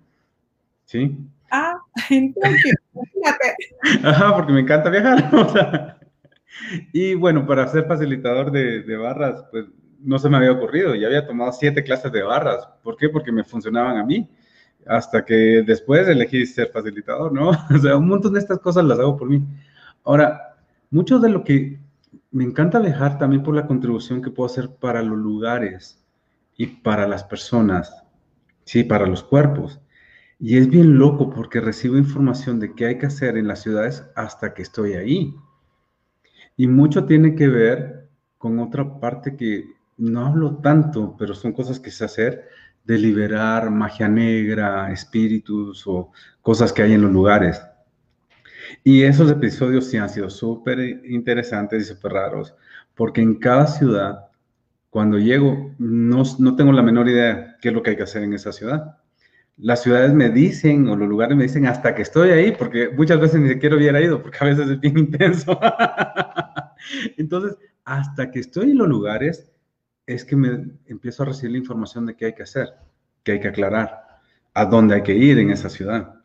¿Sí? 0.84 1.18
Ah, 1.50 1.78
en 2.10 2.34
Tokio, 2.34 2.74
Ajá, 4.04 4.36
porque 4.36 4.52
me 4.52 4.60
encanta 4.60 4.90
viajar. 4.90 5.30
O 5.34 5.48
sea, 5.48 5.98
y 6.92 7.14
bueno, 7.14 7.46
para 7.46 7.66
ser 7.68 7.86
facilitador 7.86 8.50
de, 8.50 8.82
de, 8.82 8.96
barras, 8.96 9.44
pues 9.50 9.66
no 10.00 10.18
se 10.18 10.28
me 10.28 10.36
había 10.36 10.52
ocurrido. 10.52 10.94
Ya 10.94 11.06
había 11.06 11.26
tomado 11.26 11.52
siete 11.52 11.82
clases 11.82 12.12
de 12.12 12.22
barras. 12.22 12.68
¿Por 12.82 12.96
qué? 12.96 13.08
Porque 13.08 13.32
me 13.32 13.44
funcionaban 13.44 13.96
a 13.96 14.04
mí. 14.04 14.28
Hasta 14.86 15.24
que 15.24 15.62
después 15.66 16.08
elegí 16.08 16.46
ser 16.46 16.68
facilitador, 16.68 17.32
¿no? 17.32 17.50
O 17.74 17.78
sea, 17.78 17.96
un 17.96 18.08
montón 18.08 18.34
de 18.34 18.40
estas 18.40 18.58
cosas 18.58 18.84
las 18.84 18.98
hago 18.98 19.16
por 19.16 19.28
mí. 19.28 19.42
Ahora, 20.04 20.49
mucho 20.90 21.18
de 21.18 21.30
lo 21.30 21.44
que 21.44 21.80
me 22.30 22.44
encanta 22.44 22.78
viajar 22.78 23.18
también 23.18 23.42
por 23.42 23.54
la 23.54 23.66
contribución 23.66 24.22
que 24.22 24.30
puedo 24.30 24.46
hacer 24.46 24.76
para 24.76 25.02
los 25.02 25.18
lugares 25.18 26.04
y 26.56 26.66
para 26.66 27.08
las 27.08 27.24
personas, 27.24 28.04
sí, 28.64 28.84
para 28.84 29.06
los 29.06 29.22
cuerpos. 29.22 29.80
Y 30.38 30.56
es 30.56 30.68
bien 30.68 30.98
loco 30.98 31.30
porque 31.30 31.60
recibo 31.60 31.96
información 31.98 32.60
de 32.60 32.74
qué 32.74 32.86
hay 32.86 32.98
que 32.98 33.06
hacer 33.06 33.36
en 33.36 33.46
las 33.48 33.62
ciudades 33.62 34.04
hasta 34.16 34.54
que 34.54 34.62
estoy 34.62 34.94
ahí. 34.94 35.34
Y 36.56 36.66
mucho 36.66 37.04
tiene 37.04 37.34
que 37.34 37.48
ver 37.48 38.08
con 38.38 38.58
otra 38.58 38.98
parte 39.00 39.36
que 39.36 39.66
no 39.96 40.26
hablo 40.26 40.56
tanto, 40.58 41.14
pero 41.18 41.34
son 41.34 41.52
cosas 41.52 41.78
que 41.78 41.90
sé 41.90 42.04
hacer, 42.04 42.48
de 42.84 42.98
liberar 42.98 43.70
magia 43.70 44.08
negra, 44.08 44.90
espíritus 44.90 45.86
o 45.86 46.10
cosas 46.40 46.72
que 46.72 46.82
hay 46.82 46.94
en 46.94 47.02
los 47.02 47.12
lugares. 47.12 47.60
Y 48.84 49.02
esos 49.02 49.30
episodios 49.30 49.86
sí 49.86 49.96
han 49.96 50.08
sido 50.08 50.30
súper 50.30 50.78
interesantes 51.04 51.82
y 51.82 51.84
súper 51.86 52.12
raros, 52.12 52.54
porque 52.94 53.20
en 53.20 53.36
cada 53.36 53.66
ciudad, 53.66 54.26
cuando 54.90 55.18
llego, 55.18 55.74
no, 55.78 56.22
no 56.38 56.56
tengo 56.56 56.72
la 56.72 56.82
menor 56.82 57.08
idea 57.08 57.56
qué 57.60 57.68
es 57.68 57.74
lo 57.74 57.82
que 57.82 57.90
hay 57.90 57.96
que 57.96 58.02
hacer 58.02 58.22
en 58.22 58.34
esa 58.34 58.52
ciudad. 58.52 58.98
Las 59.56 59.82
ciudades 59.82 60.12
me 60.14 60.30
dicen, 60.30 60.88
o 60.88 60.96
los 60.96 61.08
lugares 61.08 61.36
me 61.36 61.44
dicen, 61.44 61.66
hasta 61.66 61.94
que 61.94 62.02
estoy 62.02 62.30
ahí, 62.30 62.52
porque 62.52 62.88
muchas 62.88 63.20
veces 63.20 63.40
ni 63.40 63.48
siquiera 63.50 63.76
hubiera 63.76 64.00
ido, 64.00 64.22
porque 64.22 64.38
a 64.40 64.46
veces 64.46 64.68
es 64.70 64.80
bien 64.80 64.98
intenso. 64.98 65.58
Entonces, 67.18 67.56
hasta 67.84 68.30
que 68.30 68.40
estoy 68.40 68.70
en 68.70 68.78
los 68.78 68.88
lugares, 68.88 69.50
es 70.06 70.24
que 70.24 70.36
me 70.36 70.66
empiezo 70.86 71.22
a 71.22 71.26
recibir 71.26 71.52
la 71.52 71.58
información 71.58 72.06
de 72.06 72.16
qué 72.16 72.26
hay 72.26 72.34
que 72.34 72.42
hacer, 72.42 72.70
qué 73.22 73.32
hay 73.32 73.40
que 73.40 73.48
aclarar, 73.48 74.20
a 74.54 74.64
dónde 74.64 74.96
hay 74.96 75.02
que 75.02 75.14
ir 75.14 75.38
en 75.38 75.50
esa 75.50 75.68
ciudad. 75.68 76.19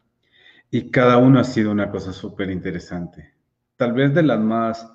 Y 0.75 0.91
cada 0.91 1.19
uno 1.19 1.39
ha 1.39 1.45
sido 1.45 1.71
una 1.71 1.89
cosa 1.89 2.11
súper 2.11 2.49
interesante. 2.49 3.33
Tal 3.77 3.93
vez 3.93 4.13
de 4.13 4.23
las 4.23 4.41
más... 4.41 4.91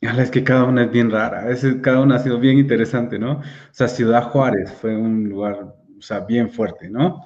Es 0.00 0.32
que 0.32 0.42
cada 0.42 0.64
una 0.64 0.82
es 0.82 0.90
bien 0.90 1.12
rara, 1.12 1.48
es, 1.48 1.64
cada 1.80 2.00
una 2.00 2.16
ha 2.16 2.18
sido 2.18 2.40
bien 2.40 2.58
interesante, 2.58 3.20
¿no? 3.20 3.34
O 3.34 3.42
sea, 3.70 3.86
Ciudad 3.86 4.24
Juárez 4.24 4.72
fue 4.72 4.96
un 4.96 5.28
lugar, 5.28 5.76
o 5.96 6.02
sea, 6.02 6.18
bien 6.20 6.50
fuerte, 6.50 6.90
¿no? 6.90 7.22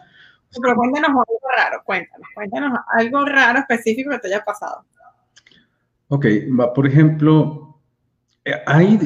Pero 0.60 0.76
cuéntanos 0.76 1.08
algo 1.08 1.38
raro, 1.56 1.82
cuéntanos, 1.86 2.28
cuéntanos 2.34 2.78
algo 2.92 3.24
raro 3.24 3.60
específico 3.60 4.10
que 4.10 4.18
te 4.18 4.28
haya 4.28 4.44
pasado. 4.44 4.84
Ok, 6.08 6.26
por 6.74 6.86
ejemplo, 6.86 7.80
eh, 8.44 8.62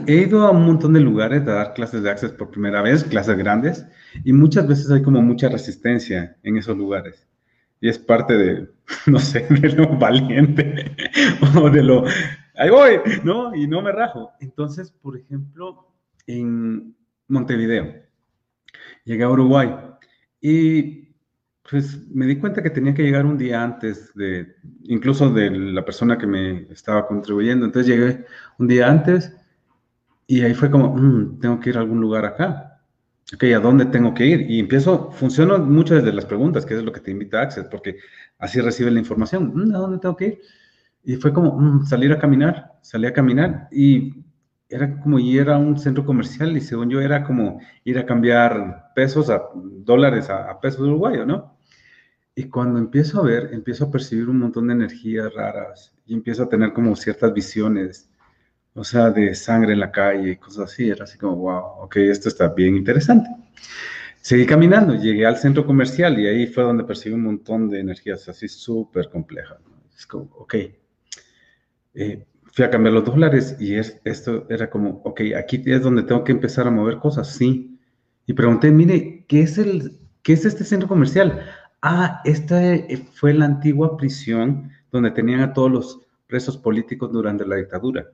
he 0.08 0.14
ido 0.14 0.44
a 0.44 0.50
un 0.50 0.66
montón 0.66 0.94
de 0.94 1.00
lugares 1.00 1.42
a 1.42 1.52
dar 1.52 1.74
clases 1.74 2.02
de 2.02 2.10
Access 2.10 2.32
por 2.32 2.50
primera 2.50 2.82
vez, 2.82 3.04
clases 3.04 3.38
grandes, 3.38 3.86
y 4.24 4.32
muchas 4.32 4.66
veces 4.66 4.90
hay 4.90 5.02
como 5.02 5.22
mucha 5.22 5.48
resistencia 5.48 6.36
en 6.42 6.56
esos 6.56 6.76
lugares 6.76 7.24
y 7.80 7.88
es 7.88 7.98
parte 7.98 8.36
de, 8.36 8.68
no 9.06 9.18
sé, 9.18 9.46
de 9.48 9.70
lo 9.70 9.88
valiente 9.96 10.96
o 11.60 11.70
de 11.70 11.82
lo, 11.82 12.04
ahí 12.56 12.70
voy, 12.70 13.00
¿no? 13.24 13.54
Y 13.54 13.66
no 13.66 13.82
me 13.82 13.92
rajo. 13.92 14.32
Entonces, 14.40 14.90
por 14.90 15.16
ejemplo, 15.16 15.92
en 16.26 16.94
Montevideo, 17.28 17.94
llegué 19.04 19.24
a 19.24 19.30
Uruguay 19.30 19.74
y 20.40 21.06
pues 21.68 22.08
me 22.10 22.26
di 22.26 22.38
cuenta 22.38 22.62
que 22.62 22.70
tenía 22.70 22.94
que 22.94 23.02
llegar 23.02 23.26
un 23.26 23.38
día 23.38 23.62
antes 23.62 24.14
de, 24.14 24.54
incluso 24.84 25.30
de 25.32 25.50
la 25.50 25.84
persona 25.84 26.16
que 26.16 26.26
me 26.26 26.62
estaba 26.70 27.06
contribuyendo. 27.06 27.66
Entonces 27.66 27.92
llegué 27.92 28.24
un 28.58 28.68
día 28.68 28.88
antes 28.88 29.32
y 30.26 30.42
ahí 30.42 30.54
fue 30.54 30.70
como, 30.70 30.94
mm, 30.94 31.40
tengo 31.40 31.60
que 31.60 31.70
ir 31.70 31.76
a 31.76 31.80
algún 31.80 32.00
lugar 32.00 32.24
acá. 32.24 32.65
Ok, 33.34 33.42
¿a 33.56 33.58
dónde 33.58 33.86
tengo 33.86 34.14
que 34.14 34.24
ir? 34.24 34.50
Y 34.50 34.60
empiezo, 34.60 35.10
funciona 35.10 35.58
mucho 35.58 35.94
desde 35.96 36.12
las 36.12 36.24
preguntas, 36.26 36.64
que 36.64 36.74
es 36.74 36.82
lo 36.84 36.92
que 36.92 37.00
te 37.00 37.10
invita 37.10 37.40
a 37.40 37.42
Access, 37.42 37.66
porque 37.66 37.96
así 38.38 38.60
recibe 38.60 38.90
la 38.92 39.00
información. 39.00 39.52
Mm, 39.52 39.74
¿A 39.74 39.78
dónde 39.78 39.98
tengo 39.98 40.16
que 40.16 40.26
ir? 40.26 40.40
Y 41.04 41.16
fue 41.16 41.32
como 41.32 41.58
mm, 41.58 41.86
salir 41.86 42.12
a 42.12 42.18
caminar, 42.18 42.74
salí 42.82 43.06
a 43.06 43.12
caminar 43.12 43.68
y 43.72 44.14
era 44.68 45.00
como 45.00 45.18
ir 45.18 45.50
a 45.50 45.58
un 45.58 45.78
centro 45.78 46.04
comercial 46.04 46.56
y 46.56 46.60
según 46.60 46.90
yo 46.90 47.00
era 47.00 47.24
como 47.24 47.60
ir 47.84 47.98
a 47.98 48.06
cambiar 48.06 48.92
pesos 48.94 49.30
a 49.30 49.42
dólares 49.54 50.30
a, 50.30 50.50
a 50.50 50.60
pesos 50.60 50.80
uruguayos, 50.80 51.26
¿no? 51.26 51.56
Y 52.36 52.44
cuando 52.48 52.78
empiezo 52.78 53.20
a 53.20 53.24
ver, 53.24 53.50
empiezo 53.52 53.86
a 53.86 53.90
percibir 53.90 54.28
un 54.28 54.38
montón 54.38 54.68
de 54.68 54.74
energías 54.74 55.32
raras 55.34 55.94
y 56.06 56.14
empiezo 56.14 56.44
a 56.44 56.48
tener 56.48 56.72
como 56.72 56.94
ciertas 56.94 57.32
visiones, 57.32 58.10
o 58.76 58.84
sea, 58.84 59.10
de 59.10 59.34
sangre 59.34 59.72
en 59.72 59.80
la 59.80 59.90
calle 59.90 60.32
y 60.32 60.36
cosas 60.36 60.70
así. 60.70 60.88
Era 60.88 61.04
así 61.04 61.18
como, 61.18 61.36
wow, 61.36 61.82
ok, 61.84 61.96
esto 61.96 62.28
está 62.28 62.48
bien 62.48 62.76
interesante. 62.76 63.28
Seguí 64.20 64.44
caminando, 64.44 64.94
llegué 64.94 65.24
al 65.24 65.38
centro 65.38 65.64
comercial 65.64 66.18
y 66.18 66.26
ahí 66.26 66.46
fue 66.46 66.64
donde 66.64 66.84
percibí 66.84 67.14
un 67.14 67.22
montón 67.22 67.68
de 67.70 67.80
energías 67.80 68.28
así 68.28 68.48
súper 68.48 69.08
complejas. 69.08 69.58
Es 69.96 70.06
como, 70.06 70.24
ok, 70.36 70.54
eh, 71.94 72.26
fui 72.52 72.64
a 72.64 72.70
cambiar 72.70 72.94
los 72.94 73.04
dólares 73.04 73.56
y 73.58 73.74
es, 73.74 74.00
esto 74.04 74.46
era 74.50 74.68
como, 74.68 75.00
ok, 75.04 75.20
aquí 75.38 75.62
es 75.66 75.82
donde 75.82 76.02
tengo 76.02 76.24
que 76.24 76.32
empezar 76.32 76.66
a 76.66 76.70
mover 76.70 76.98
cosas, 76.98 77.28
sí. 77.34 77.78
Y 78.26 78.32
pregunté, 78.32 78.70
mire, 78.70 79.24
¿qué 79.28 79.40
es, 79.42 79.58
el, 79.58 79.96
qué 80.22 80.34
es 80.34 80.44
este 80.44 80.64
centro 80.64 80.88
comercial? 80.88 81.46
Ah, 81.80 82.20
esta 82.24 82.74
eh, 82.74 83.06
fue 83.14 83.32
la 83.32 83.46
antigua 83.46 83.96
prisión 83.96 84.70
donde 84.90 85.12
tenían 85.12 85.40
a 85.40 85.52
todos 85.52 85.70
los 85.70 86.00
presos 86.26 86.58
políticos 86.58 87.12
durante 87.12 87.46
la 87.46 87.56
dictadura. 87.56 88.10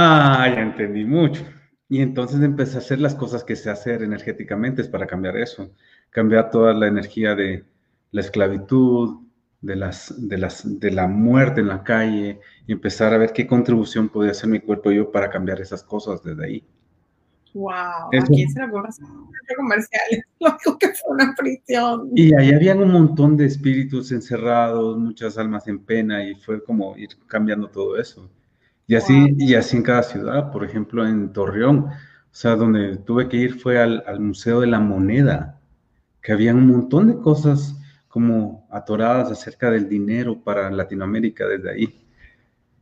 Ah, 0.00 0.48
ya 0.54 0.62
entendí 0.62 1.04
mucho. 1.04 1.44
Y 1.88 2.02
entonces 2.02 2.40
empecé 2.40 2.76
a 2.76 2.78
hacer 2.78 3.00
las 3.00 3.16
cosas 3.16 3.42
que 3.42 3.56
sé 3.56 3.68
hacer 3.68 4.04
energéticamente 4.04 4.84
para 4.84 5.08
cambiar 5.08 5.36
eso, 5.36 5.72
cambiar 6.10 6.52
toda 6.52 6.72
la 6.72 6.86
energía 6.86 7.34
de 7.34 7.64
la 8.12 8.20
esclavitud, 8.20 9.26
de, 9.60 9.74
las, 9.74 10.14
de, 10.28 10.38
las, 10.38 10.78
de 10.78 10.92
la 10.92 11.08
muerte 11.08 11.62
en 11.62 11.66
la 11.66 11.82
calle, 11.82 12.38
y 12.68 12.72
empezar 12.72 13.12
a 13.12 13.18
ver 13.18 13.32
qué 13.32 13.48
contribución 13.48 14.08
podía 14.08 14.30
hacer 14.30 14.48
mi 14.48 14.60
cuerpo 14.60 14.92
yo 14.92 15.10
para 15.10 15.30
cambiar 15.30 15.60
esas 15.60 15.82
cosas 15.82 16.22
desde 16.22 16.44
ahí. 16.44 16.64
Wow, 17.54 18.10
aquí 18.22 18.46
se 18.50 18.60
lo 18.66 18.70
comerciales, 19.56 20.22
lo 20.38 20.78
que 20.78 20.88
fue 20.94 21.14
una 21.14 21.34
prisión. 21.36 22.08
Y 22.14 22.32
ahí 22.36 22.52
habían 22.52 22.78
un 22.78 22.92
montón 22.92 23.36
de 23.36 23.46
espíritus 23.46 24.12
encerrados, 24.12 24.96
muchas 24.96 25.36
almas 25.38 25.66
en 25.66 25.80
pena, 25.80 26.22
y 26.22 26.36
fue 26.36 26.62
como 26.62 26.96
ir 26.96 27.08
cambiando 27.26 27.68
todo 27.68 27.98
eso. 27.98 28.30
Y 28.88 28.96
así, 28.96 29.36
y 29.38 29.54
así 29.54 29.76
en 29.76 29.84
cada 29.84 30.02
ciudad, 30.02 30.50
por 30.50 30.64
ejemplo, 30.64 31.06
en 31.06 31.32
Torreón, 31.32 31.84
o 31.86 31.92
sea, 32.32 32.56
donde 32.56 32.96
tuve 32.96 33.28
que 33.28 33.36
ir 33.36 33.54
fue 33.60 33.78
al, 33.78 34.02
al 34.06 34.18
Museo 34.18 34.60
de 34.60 34.66
la 34.66 34.80
Moneda, 34.80 35.60
que 36.20 36.32
había 36.32 36.54
un 36.54 36.66
montón 36.66 37.06
de 37.06 37.18
cosas 37.18 37.76
como 38.08 38.66
atoradas 38.70 39.30
acerca 39.30 39.70
del 39.70 39.88
dinero 39.88 40.42
para 40.42 40.70
Latinoamérica 40.70 41.46
desde 41.46 41.70
ahí. 41.70 42.06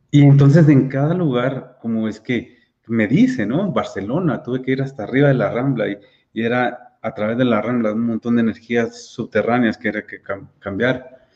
Y 0.09 0.23
entonces 0.23 0.67
en 0.69 0.87
cada 0.87 1.13
lugar, 1.13 1.77
como 1.81 2.07
es 2.07 2.19
que 2.19 2.57
me 2.87 3.07
dice, 3.07 3.45
¿no? 3.45 3.71
Barcelona, 3.71 4.41
tuve 4.41 4.61
que 4.61 4.71
ir 4.71 4.81
hasta 4.81 5.03
arriba 5.03 5.27
de 5.27 5.33
la 5.33 5.51
Rambla 5.51 5.89
y, 5.89 5.97
era 6.33 6.97
a 7.01 7.13
través 7.13 7.37
de 7.37 7.45
la 7.45 7.61
Rambla 7.61 7.93
un 7.93 8.05
montón 8.05 8.35
de 8.35 8.43
energías 8.43 9.07
subterráneas 9.07 9.77
que 9.77 9.89
era 9.89 10.05
que 10.05 10.21
cambiar. 10.59 11.27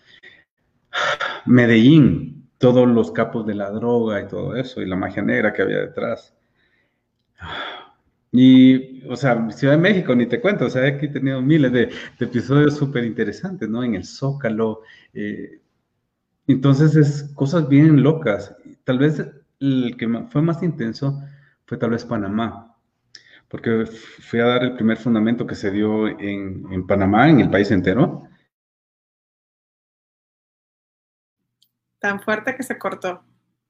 Medellín, 1.46 2.41
todos 2.62 2.88
los 2.88 3.12
capos 3.12 3.46
de 3.46 3.56
la 3.56 3.70
droga 3.72 4.22
y 4.22 4.28
todo 4.28 4.56
eso, 4.56 4.82
y 4.82 4.86
la 4.86 4.96
magia 4.96 5.22
negra 5.24 5.52
que 5.52 5.64
había 5.64 5.80
detrás. 5.80 6.34
Y, 8.32 9.06
o 9.10 9.16
sea, 9.16 9.50
Ciudad 9.52 9.74
de 9.74 9.82
México, 9.82 10.16
ni 10.16 10.26
te 10.26 10.40
cuento, 10.40 10.66
o 10.66 10.70
sea, 10.70 10.88
aquí 10.88 11.08
he 11.08 11.10
tenido 11.10 11.42
miles 11.42 11.72
de, 11.74 11.90
episodios 12.20 12.78
súper 12.78 13.04
interesantes, 13.04 13.68
¿no? 13.68 13.84
En 13.84 13.96
el 13.96 14.06
Zócalo. 14.06 14.82
Eh, 15.14 15.60
entonces, 16.48 16.96
es 16.96 17.24
cosas 17.36 17.68
bien 17.68 18.02
locas. 18.04 18.56
Tal 18.86 19.00
vez 19.00 19.22
el 19.60 19.96
que 19.98 20.08
fue 20.30 20.42
más 20.42 20.64
intenso 20.64 21.22
fue 21.66 21.78
tal 21.78 21.92
vez 21.92 22.06
Panamá, 22.06 22.76
porque 23.48 23.86
fui 23.86 24.40
a 24.40 24.46
dar 24.46 24.64
el 24.64 24.76
primer 24.76 24.98
fundamento 24.98 25.46
que 25.46 25.56
se 25.56 25.72
dio 25.72 26.08
en, 26.08 26.88
Panamá, 26.88 27.30
en 27.30 27.42
el 27.42 27.50
país 27.50 27.72
entero. 27.72 28.24
Tan 32.02 32.20
fuerte 32.20 32.56
que 32.56 32.64
se 32.64 32.80
cortó. 32.80 33.24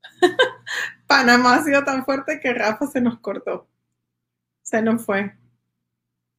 Panamá 1.08 1.56
ha 1.56 1.64
sido 1.64 1.84
tan 1.84 2.06
fuerte 2.06 2.40
que 2.40 2.54
Rafa 2.54 2.88
se 2.88 3.02
nos 3.02 3.20
cortó. 3.20 3.68
Se 4.62 4.82
nos 4.82 5.06
fue. 5.06 5.38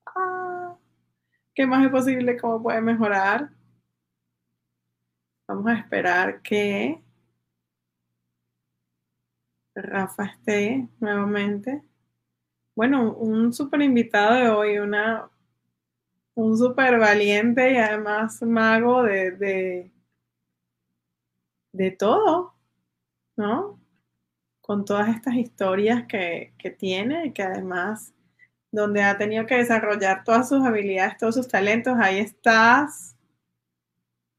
Ah, 0.06 0.74
¿Qué 1.54 1.66
más 1.66 1.84
es 1.84 1.90
posible? 1.90 2.38
¿Cómo 2.38 2.62
puede 2.62 2.80
mejorar? 2.80 3.50
Vamos 5.46 5.66
a 5.66 5.74
esperar 5.74 6.40
que 6.40 7.02
Rafa 9.74 10.24
esté 10.24 10.88
nuevamente. 10.98 11.82
Bueno, 12.74 13.12
un 13.12 13.52
súper 13.52 13.82
invitado 13.82 14.34
de 14.34 14.48
hoy, 14.48 14.78
una, 14.78 15.28
un 16.34 16.56
súper 16.56 16.98
valiente 16.98 17.72
y 17.72 17.76
además 17.76 18.40
mago 18.40 19.02
de, 19.02 19.32
de, 19.32 19.91
todo, 21.98 22.54
¿no? 23.36 23.80
Con 24.60 24.84
todas 24.84 25.08
estas 25.08 25.34
historias 25.34 26.06
que, 26.06 26.54
que 26.58 26.70
tiene 26.70 27.26
y 27.26 27.32
que 27.32 27.42
además 27.42 28.12
donde 28.72 29.02
ha 29.02 29.18
tenido 29.18 29.46
que 29.46 29.56
desarrollar 29.58 30.24
todas 30.24 30.48
sus 30.48 30.64
habilidades, 30.64 31.18
todos 31.18 31.34
sus 31.34 31.46
talentos, 31.46 31.94
ahí 32.00 32.18
estás. 32.18 33.14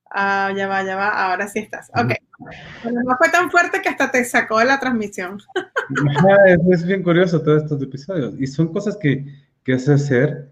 Ah, 0.09 0.51
ya 0.55 0.67
va, 0.67 0.83
ya 0.83 0.95
va, 0.95 1.09
ahora 1.09 1.47
sí 1.47 1.59
estás. 1.59 1.89
Ok. 1.95 2.13
no 2.91 3.17
fue 3.17 3.29
tan 3.29 3.49
fuerte 3.49 3.81
que 3.81 3.89
hasta 3.89 4.11
te 4.11 4.25
sacó 4.25 4.59
de 4.59 4.65
la 4.65 4.79
transmisión. 4.79 5.39
es, 6.71 6.85
bien 6.85 7.03
curioso 7.03 7.41
todos 7.41 7.63
estos 7.63 7.81
episodios. 7.81 8.33
Y 8.39 8.47
son 8.47 8.73
cosas 8.73 8.97
que, 8.97 9.25
que 9.63 9.77
sé 9.77 9.93
hacer 9.93 10.51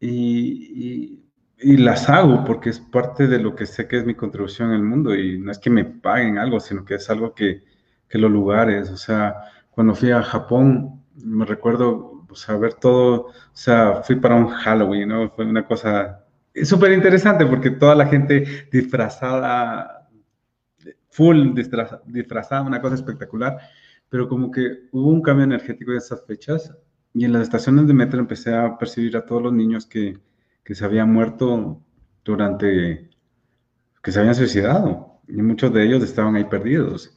y, 0.00 0.10
y, 0.10 1.23
las 1.58 2.08
hago 2.08 2.44
porque 2.44 2.70
es 2.70 2.80
parte 2.80 3.26
de 3.26 3.38
lo 3.38 3.54
que 3.54 3.66
sé 3.66 3.88
que 3.88 3.98
es 3.98 4.04
mi 4.04 4.14
contribución 4.14 4.72
el 4.72 4.82
mundo. 4.82 5.14
Y 5.14 5.38
no 5.38 5.50
es 5.50 5.58
que 5.58 5.70
me 5.70 5.84
paguen 5.84 6.38
algo, 6.38 6.60
sino 6.60 6.84
que 6.84 6.94
es 6.96 7.08
algo 7.10 7.34
que, 7.34 7.62
que 8.08 8.18
los 8.18 8.30
lugares, 8.30 8.90
o 8.90 8.96
sea, 8.96 9.36
cuando 9.70 9.94
fui 9.94 10.10
a 10.10 10.22
Japón, 10.22 11.02
me 11.16 11.44
recuerdo, 11.44 12.24
o 12.28 12.34
sea, 12.34 12.56
ver 12.56 12.74
todo, 12.74 13.26
o 13.26 13.32
sea, 13.52 14.02
fui 14.02 14.16
para 14.16 14.36
un 14.36 14.48
Halloween, 14.48 15.08
¿no? 15.08 15.30
Fue 15.30 15.44
una 15.44 15.66
cosa 15.66 16.24
súper 16.62 16.92
interesante 16.92 17.46
porque 17.46 17.70
toda 17.70 17.94
la 17.94 18.06
gente 18.06 18.68
disfrazada, 18.70 20.08
full 21.10 21.54
disfrazada, 22.06 22.62
una 22.62 22.80
cosa 22.80 22.94
espectacular, 22.96 23.58
pero 24.08 24.28
como 24.28 24.50
que 24.50 24.88
hubo 24.92 25.08
un 25.08 25.22
cambio 25.22 25.44
energético 25.44 25.92
en 25.92 25.98
esas 25.98 26.24
fechas 26.26 26.72
y 27.12 27.24
en 27.24 27.32
las 27.32 27.42
estaciones 27.42 27.86
de 27.86 27.94
metro 27.94 28.20
empecé 28.20 28.54
a 28.54 28.76
percibir 28.78 29.16
a 29.16 29.24
todos 29.24 29.42
los 29.42 29.52
niños 29.52 29.86
que, 29.86 30.18
que 30.64 30.74
se 30.74 30.84
habían 30.84 31.12
muerto 31.12 31.82
durante, 32.24 33.10
que 34.02 34.12
se 34.12 34.18
habían 34.18 34.34
suicidado 34.34 35.20
y 35.28 35.42
muchos 35.42 35.72
de 35.72 35.84
ellos 35.84 36.02
estaban 36.02 36.36
ahí 36.36 36.44
perdidos. 36.44 37.16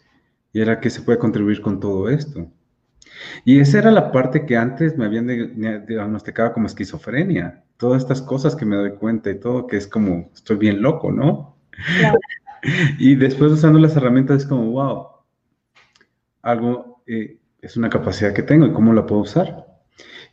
Y 0.54 0.62
era 0.62 0.80
que 0.80 0.90
se 0.90 1.02
puede 1.02 1.20
contribuir 1.20 1.62
con 1.62 1.80
todo 1.80 2.10
esto. 2.10 2.52
Y 3.46 3.60
esa 3.60 3.80
era 3.80 3.92
la 3.92 4.12
parte 4.12 4.46
que 4.46 4.58
antes 4.58 4.98
me 4.98 5.06
habían 5.06 5.28
diagnosticado 5.88 6.54
como 6.54 6.68
esquizofrenia. 6.68 7.64
Todas 7.78 8.02
estas 8.02 8.22
cosas 8.22 8.56
que 8.56 8.66
me 8.66 8.76
doy 8.76 8.92
cuenta 8.96 9.30
y 9.30 9.40
todo, 9.40 9.68
que 9.68 9.78
es 9.78 9.88
como, 9.88 10.30
estoy 10.34 10.58
bien 10.58 10.82
loco, 10.82 11.12
¿no? 11.12 11.58
y 13.00 13.16
después 13.16 13.52
usando 13.52 13.80
las 13.80 13.96
herramientas 13.96 14.44
es 14.44 14.48
como, 14.48 14.72
wow, 14.72 15.08
algo 16.42 17.04
eh, 17.08 17.40
es 17.62 17.78
una 17.78 17.90
capacidad 17.90 18.34
que 18.34 18.44
tengo 18.44 18.66
y 18.66 18.74
cómo 18.74 18.94
la 18.94 19.06
puedo 19.06 19.22
usar. 19.22 19.68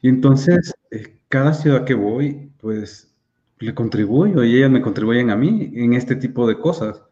Y 0.00 0.08
entonces, 0.08 0.74
eh, 0.90 1.18
cada 1.34 1.52
ciudad 1.52 1.84
que 1.84 1.94
voy, 1.94 2.52
pues 2.60 3.12
le 3.58 3.74
contribuyo 3.74 4.44
y 4.44 4.56
ellas 4.56 4.70
me 4.70 4.80
contribuyen 4.80 5.30
a 5.30 5.36
mí 5.36 5.72
en 5.74 5.94
este 5.94 6.14
tipo 6.14 6.46
de 6.46 6.56
cosas. 6.56 7.02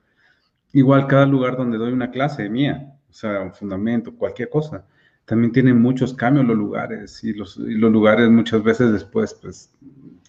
Igual 0.72 1.08
cada 1.08 1.26
lugar 1.26 1.56
donde 1.56 1.76
doy 1.76 1.92
una 1.92 2.12
clase 2.12 2.48
mía, 2.48 2.94
o 3.10 3.12
sea, 3.12 3.40
un 3.40 3.52
fundamento, 3.52 4.14
cualquier 4.14 4.48
cosa 4.48 4.86
también 5.24 5.50
tienen 5.50 5.82
muchos 5.82 6.14
cambios 6.14 6.46
los 6.46 6.56
lugares 6.56 7.24
y 7.24 7.32
los, 7.32 7.56
los 7.56 7.90
lugares 7.90 8.30
muchas 8.30 8.62
veces 8.62 8.92
después 8.92 9.34
pues 9.34 9.74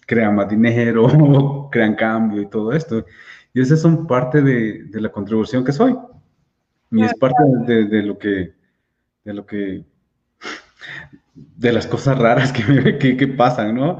crean 0.08 0.34
más 0.34 0.48
dinero, 0.48 1.68
crean 1.70 1.94
cambio 1.94 2.42
y 2.42 2.46
todo 2.46 2.72
esto. 2.72 3.06
Y 3.52 3.60
esas 3.60 3.80
son 3.80 4.08
parte 4.08 4.42
de, 4.42 4.86
de 4.86 5.00
la 5.00 5.12
contribución 5.12 5.64
que 5.64 5.70
soy. 5.70 5.96
Y 6.90 7.04
es 7.04 7.14
parte 7.14 7.44
de, 7.64 7.84
de, 7.84 8.02
lo 8.02 8.18
que, 8.18 8.54
de 9.22 9.34
lo 9.34 9.46
que, 9.46 9.84
de 11.34 11.72
las 11.72 11.86
cosas 11.86 12.18
raras 12.18 12.52
que, 12.52 13.16
que, 13.16 13.28
pasan, 13.28 13.74
¿no? 13.74 13.98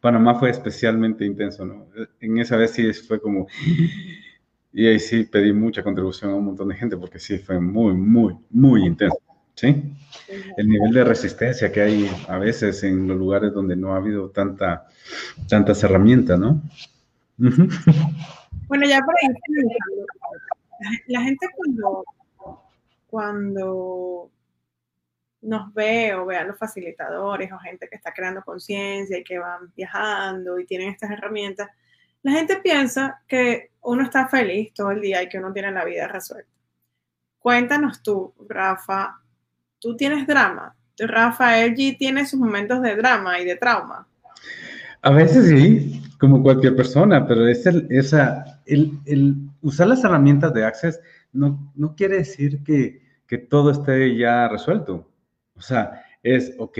Panamá 0.00 0.34
fue 0.36 0.50
especialmente 0.50 1.24
intenso, 1.24 1.64
¿no? 1.64 1.86
En 2.20 2.38
esa 2.38 2.56
vez 2.56 2.72
sí 2.72 2.92
fue 2.92 3.20
como... 3.20 3.46
Y 4.72 4.86
ahí 4.86 5.00
sí 5.00 5.24
pedí 5.24 5.52
mucha 5.52 5.82
contribución 5.82 6.30
a 6.30 6.34
un 6.34 6.44
montón 6.44 6.68
de 6.68 6.74
gente 6.74 6.96
porque 6.96 7.18
sí 7.18 7.38
fue 7.38 7.58
muy, 7.58 7.94
muy, 7.94 8.36
muy 8.50 8.84
intenso, 8.84 9.18
¿sí? 9.54 9.82
El 10.56 10.68
nivel 10.68 10.92
de 10.92 11.02
resistencia 11.02 11.72
que 11.72 11.80
hay 11.80 12.10
a 12.28 12.36
veces 12.36 12.82
en 12.82 13.08
los 13.08 13.16
lugares 13.16 13.54
donde 13.54 13.74
no 13.74 13.94
ha 13.94 13.96
habido 13.96 14.28
tanta, 14.28 14.86
tantas 15.48 15.82
herramientas, 15.82 16.38
¿no? 16.38 16.62
Bueno, 18.68 18.86
ya 18.86 19.00
por 19.00 19.14
ahí, 19.22 19.28
la 21.06 21.22
gente 21.22 21.46
cuando, 21.56 22.04
cuando 23.08 24.30
nos 25.46 25.72
ve 25.72 26.14
o 26.14 26.26
ve 26.26 26.36
a 26.36 26.44
los 26.44 26.58
facilitadores 26.58 27.52
o 27.52 27.58
gente 27.58 27.88
que 27.88 27.96
está 27.96 28.12
creando 28.12 28.42
conciencia 28.42 29.18
y 29.18 29.24
que 29.24 29.38
van 29.38 29.72
viajando 29.74 30.58
y 30.58 30.66
tienen 30.66 30.90
estas 30.90 31.10
herramientas, 31.10 31.68
la 32.22 32.32
gente 32.32 32.56
piensa 32.56 33.22
que 33.26 33.70
uno 33.82 34.02
está 34.02 34.26
feliz 34.28 34.74
todo 34.74 34.90
el 34.90 35.00
día 35.00 35.22
y 35.22 35.28
que 35.28 35.38
uno 35.38 35.52
tiene 35.52 35.70
la 35.70 35.84
vida 35.84 36.08
resuelta. 36.08 36.50
Cuéntanos 37.38 38.02
tú, 38.02 38.34
Rafa, 38.48 39.20
tú 39.78 39.96
tienes 39.96 40.26
drama. 40.26 40.74
Rafa 40.98 41.64
LG 41.64 41.96
tiene 41.98 42.26
sus 42.26 42.40
momentos 42.40 42.82
de 42.82 42.96
drama 42.96 43.38
y 43.38 43.44
de 43.44 43.56
trauma. 43.56 44.08
A 45.02 45.10
veces 45.10 45.48
sí, 45.48 46.02
como 46.18 46.42
cualquier 46.42 46.74
persona, 46.74 47.26
pero 47.26 47.46
es 47.46 47.64
esa, 47.66 48.60
el, 48.66 48.98
el 49.04 49.36
usar 49.60 49.86
las 49.86 50.02
herramientas 50.02 50.52
de 50.52 50.64
Access 50.64 51.00
no, 51.32 51.72
no 51.76 51.94
quiere 51.94 52.16
decir 52.16 52.64
que, 52.64 53.02
que 53.26 53.38
todo 53.38 53.70
esté 53.70 54.16
ya 54.16 54.48
resuelto. 54.48 55.08
O 55.56 55.60
sea, 55.60 56.04
es, 56.22 56.54
ok, 56.58 56.78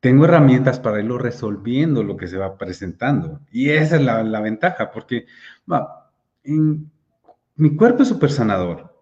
tengo 0.00 0.24
herramientas 0.24 0.78
para 0.78 1.00
irlo 1.00 1.18
resolviendo 1.18 2.02
lo 2.02 2.16
que 2.16 2.28
se 2.28 2.38
va 2.38 2.56
presentando. 2.56 3.40
Y 3.50 3.70
esa 3.70 3.96
es 3.96 4.02
la, 4.02 4.22
la 4.22 4.40
ventaja, 4.40 4.90
porque 4.90 5.26
va, 5.70 6.10
mi 6.44 7.76
cuerpo 7.76 8.02
es 8.02 8.08
súper 8.08 8.30
sanador. 8.30 8.94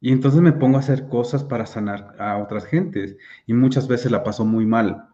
Y 0.00 0.12
entonces 0.12 0.40
me 0.40 0.52
pongo 0.52 0.76
a 0.76 0.80
hacer 0.80 1.08
cosas 1.08 1.42
para 1.42 1.66
sanar 1.66 2.14
a 2.18 2.38
otras 2.38 2.66
gentes. 2.66 3.16
Y 3.46 3.54
muchas 3.54 3.88
veces 3.88 4.12
la 4.12 4.22
paso 4.22 4.44
muy 4.44 4.66
mal. 4.66 5.08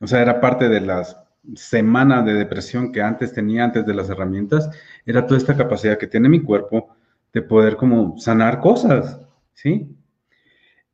O 0.00 0.06
sea, 0.06 0.22
era 0.22 0.40
parte 0.40 0.68
de 0.68 0.80
las 0.80 1.16
semanas 1.54 2.24
de 2.24 2.34
depresión 2.34 2.92
que 2.92 3.02
antes 3.02 3.32
tenía, 3.32 3.64
antes 3.64 3.84
de 3.84 3.94
las 3.94 4.10
herramientas. 4.10 4.70
Era 5.04 5.26
toda 5.26 5.38
esta 5.38 5.56
capacidad 5.56 5.98
que 5.98 6.06
tiene 6.06 6.28
mi 6.28 6.40
cuerpo 6.42 6.94
de 7.32 7.42
poder 7.42 7.76
como 7.76 8.18
sanar 8.18 8.60
cosas, 8.60 9.20
¿sí? 9.54 9.96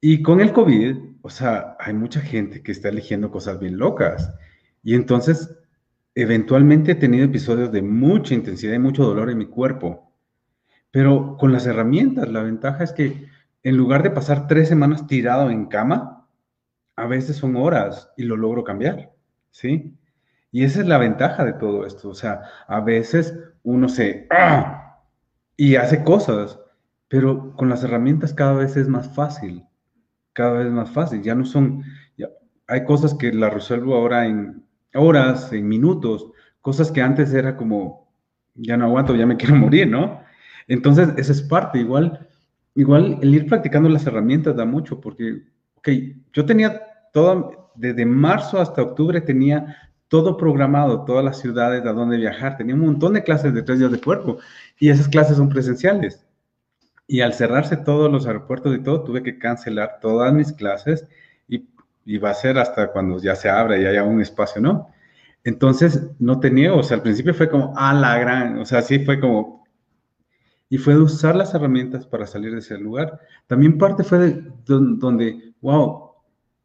Y 0.00 0.22
con 0.22 0.40
el 0.40 0.52
COVID, 0.52 0.96
o 1.28 1.30
sea, 1.30 1.76
hay 1.78 1.92
mucha 1.92 2.22
gente 2.22 2.62
que 2.62 2.72
está 2.72 2.88
eligiendo 2.88 3.30
cosas 3.30 3.60
bien 3.60 3.76
locas. 3.76 4.32
Y 4.82 4.94
entonces, 4.94 5.58
eventualmente 6.14 6.92
he 6.92 6.94
tenido 6.94 7.26
episodios 7.26 7.70
de 7.70 7.82
mucha 7.82 8.32
intensidad 8.32 8.72
y 8.72 8.78
mucho 8.78 9.04
dolor 9.04 9.28
en 9.28 9.36
mi 9.36 9.44
cuerpo. 9.44 10.10
Pero 10.90 11.36
con 11.36 11.52
las 11.52 11.66
herramientas, 11.66 12.30
la 12.30 12.42
ventaja 12.42 12.82
es 12.82 12.94
que 12.94 13.28
en 13.62 13.76
lugar 13.76 14.02
de 14.02 14.10
pasar 14.10 14.46
tres 14.46 14.68
semanas 14.68 15.06
tirado 15.06 15.50
en 15.50 15.66
cama, 15.66 16.26
a 16.96 17.06
veces 17.06 17.36
son 17.36 17.56
horas 17.56 18.10
y 18.16 18.22
lo 18.22 18.38
logro 18.38 18.64
cambiar, 18.64 19.12
¿sí? 19.50 19.98
Y 20.50 20.64
esa 20.64 20.80
es 20.80 20.86
la 20.86 20.96
ventaja 20.96 21.44
de 21.44 21.52
todo 21.52 21.84
esto. 21.84 22.08
O 22.08 22.14
sea, 22.14 22.40
a 22.66 22.80
veces 22.80 23.38
uno 23.64 23.90
se... 23.90 24.26
¡ah! 24.30 25.02
y 25.58 25.76
hace 25.76 26.02
cosas, 26.04 26.58
pero 27.08 27.54
con 27.54 27.68
las 27.68 27.84
herramientas 27.84 28.32
cada 28.32 28.54
vez 28.54 28.78
es 28.78 28.88
más 28.88 29.14
fácil 29.14 29.67
cada 30.38 30.52
vez 30.52 30.70
más 30.70 30.88
fácil. 30.90 31.20
Ya 31.20 31.34
no 31.34 31.44
son, 31.44 31.82
hay 32.68 32.84
cosas 32.84 33.12
que 33.14 33.32
las 33.32 33.52
resuelvo 33.52 33.96
ahora 33.96 34.24
en 34.24 34.62
horas, 34.94 35.52
en 35.52 35.66
minutos, 35.66 36.30
cosas 36.60 36.92
que 36.92 37.02
antes 37.02 37.34
era 37.34 37.56
como, 37.56 38.08
ya 38.54 38.76
no 38.76 38.84
aguanto, 38.84 39.16
ya 39.16 39.26
me 39.26 39.36
quiero 39.40 39.56
morir, 39.56 39.88
¿no? 39.88 40.20
Entonces, 40.68 41.08
esa 41.16 41.32
es 41.32 41.42
parte. 41.42 41.80
Igual, 41.80 42.28
igual 42.76 43.18
el 43.20 43.34
ir 43.34 43.46
practicando 43.46 43.88
las 43.88 44.06
herramientas 44.06 44.54
da 44.54 44.64
mucho, 44.64 45.00
porque, 45.00 45.42
ok, 45.74 45.88
yo 46.32 46.46
tenía 46.46 46.82
todo, 47.12 47.72
desde 47.74 48.06
marzo 48.06 48.60
hasta 48.60 48.82
octubre 48.82 49.20
tenía 49.20 49.76
todo 50.06 50.36
programado, 50.36 51.04
todas 51.04 51.24
las 51.24 51.40
ciudades 51.40 51.84
a 51.84 51.92
donde 51.92 52.16
viajar, 52.16 52.56
tenía 52.56 52.76
un 52.76 52.82
montón 52.82 53.14
de 53.14 53.24
clases 53.24 53.52
de 53.52 53.62
tres 53.62 53.80
días 53.80 53.90
de 53.90 54.00
cuerpo 54.00 54.38
y 54.78 54.88
esas 54.88 55.08
clases 55.08 55.36
son 55.36 55.48
presenciales. 55.48 56.24
Y 57.08 57.22
al 57.22 57.34
cerrarse 57.34 57.76
todos 57.76 58.12
los 58.12 58.26
aeropuertos 58.26 58.76
y 58.76 58.82
todo, 58.82 59.02
tuve 59.02 59.24
que 59.24 59.38
cancelar 59.38 59.98
todas 60.00 60.32
mis 60.32 60.52
clases 60.52 61.08
y, 61.48 61.66
y 62.04 62.18
va 62.18 62.30
a 62.30 62.34
ser 62.34 62.58
hasta 62.58 62.92
cuando 62.92 63.18
ya 63.20 63.34
se 63.34 63.48
abra 63.48 63.76
y 63.78 63.86
haya 63.86 64.04
un 64.04 64.20
espacio, 64.20 64.62
¿no? 64.62 64.92
Entonces, 65.42 66.10
no 66.18 66.38
tenía, 66.40 66.74
o 66.74 66.82
sea, 66.82 66.98
al 66.98 67.02
principio 67.02 67.34
fue 67.34 67.48
como, 67.48 67.72
ah, 67.76 67.94
la 67.94 68.18
gran, 68.18 68.58
o 68.58 68.64
sea, 68.64 68.82
sí 68.82 69.00
fue 69.00 69.18
como, 69.18 69.64
y 70.68 70.78
fue 70.78 70.94
de 70.94 71.00
usar 71.00 71.34
las 71.34 71.54
herramientas 71.54 72.06
para 72.06 72.26
salir 72.26 72.52
de 72.52 72.58
ese 72.58 72.76
lugar. 72.78 73.20
También 73.46 73.78
parte 73.78 74.04
fue 74.04 74.18
de 74.18 74.52
donde, 74.66 75.54
wow, 75.60 76.12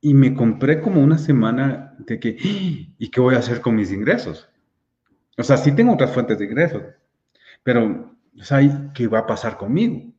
y 0.01 0.13
me 0.13 0.34
compré 0.34 0.82
como 0.82 1.01
una 1.01 1.17
semana 1.17 1.95
de 1.99 2.19
que, 2.19 2.36
¿y 2.97 3.10
qué 3.10 3.21
voy 3.21 3.36
a 3.36 3.39
hacer 3.39 3.62
con 3.62 3.75
mis 3.75 3.91
ingresos? 3.91 4.49
O 5.38 5.43
sea, 5.43 5.58
sí 5.58 5.71
tengo 5.71 5.93
otras 5.93 6.12
fuentes 6.12 6.38
de 6.38 6.45
ingresos, 6.45 6.84
pero, 7.63 8.13
o 8.38 8.43
sea, 8.43 8.91
¿qué 8.93 9.08
va 9.08 9.19
a 9.19 9.27
pasar 9.27 9.58
conmigo? 9.58 10.12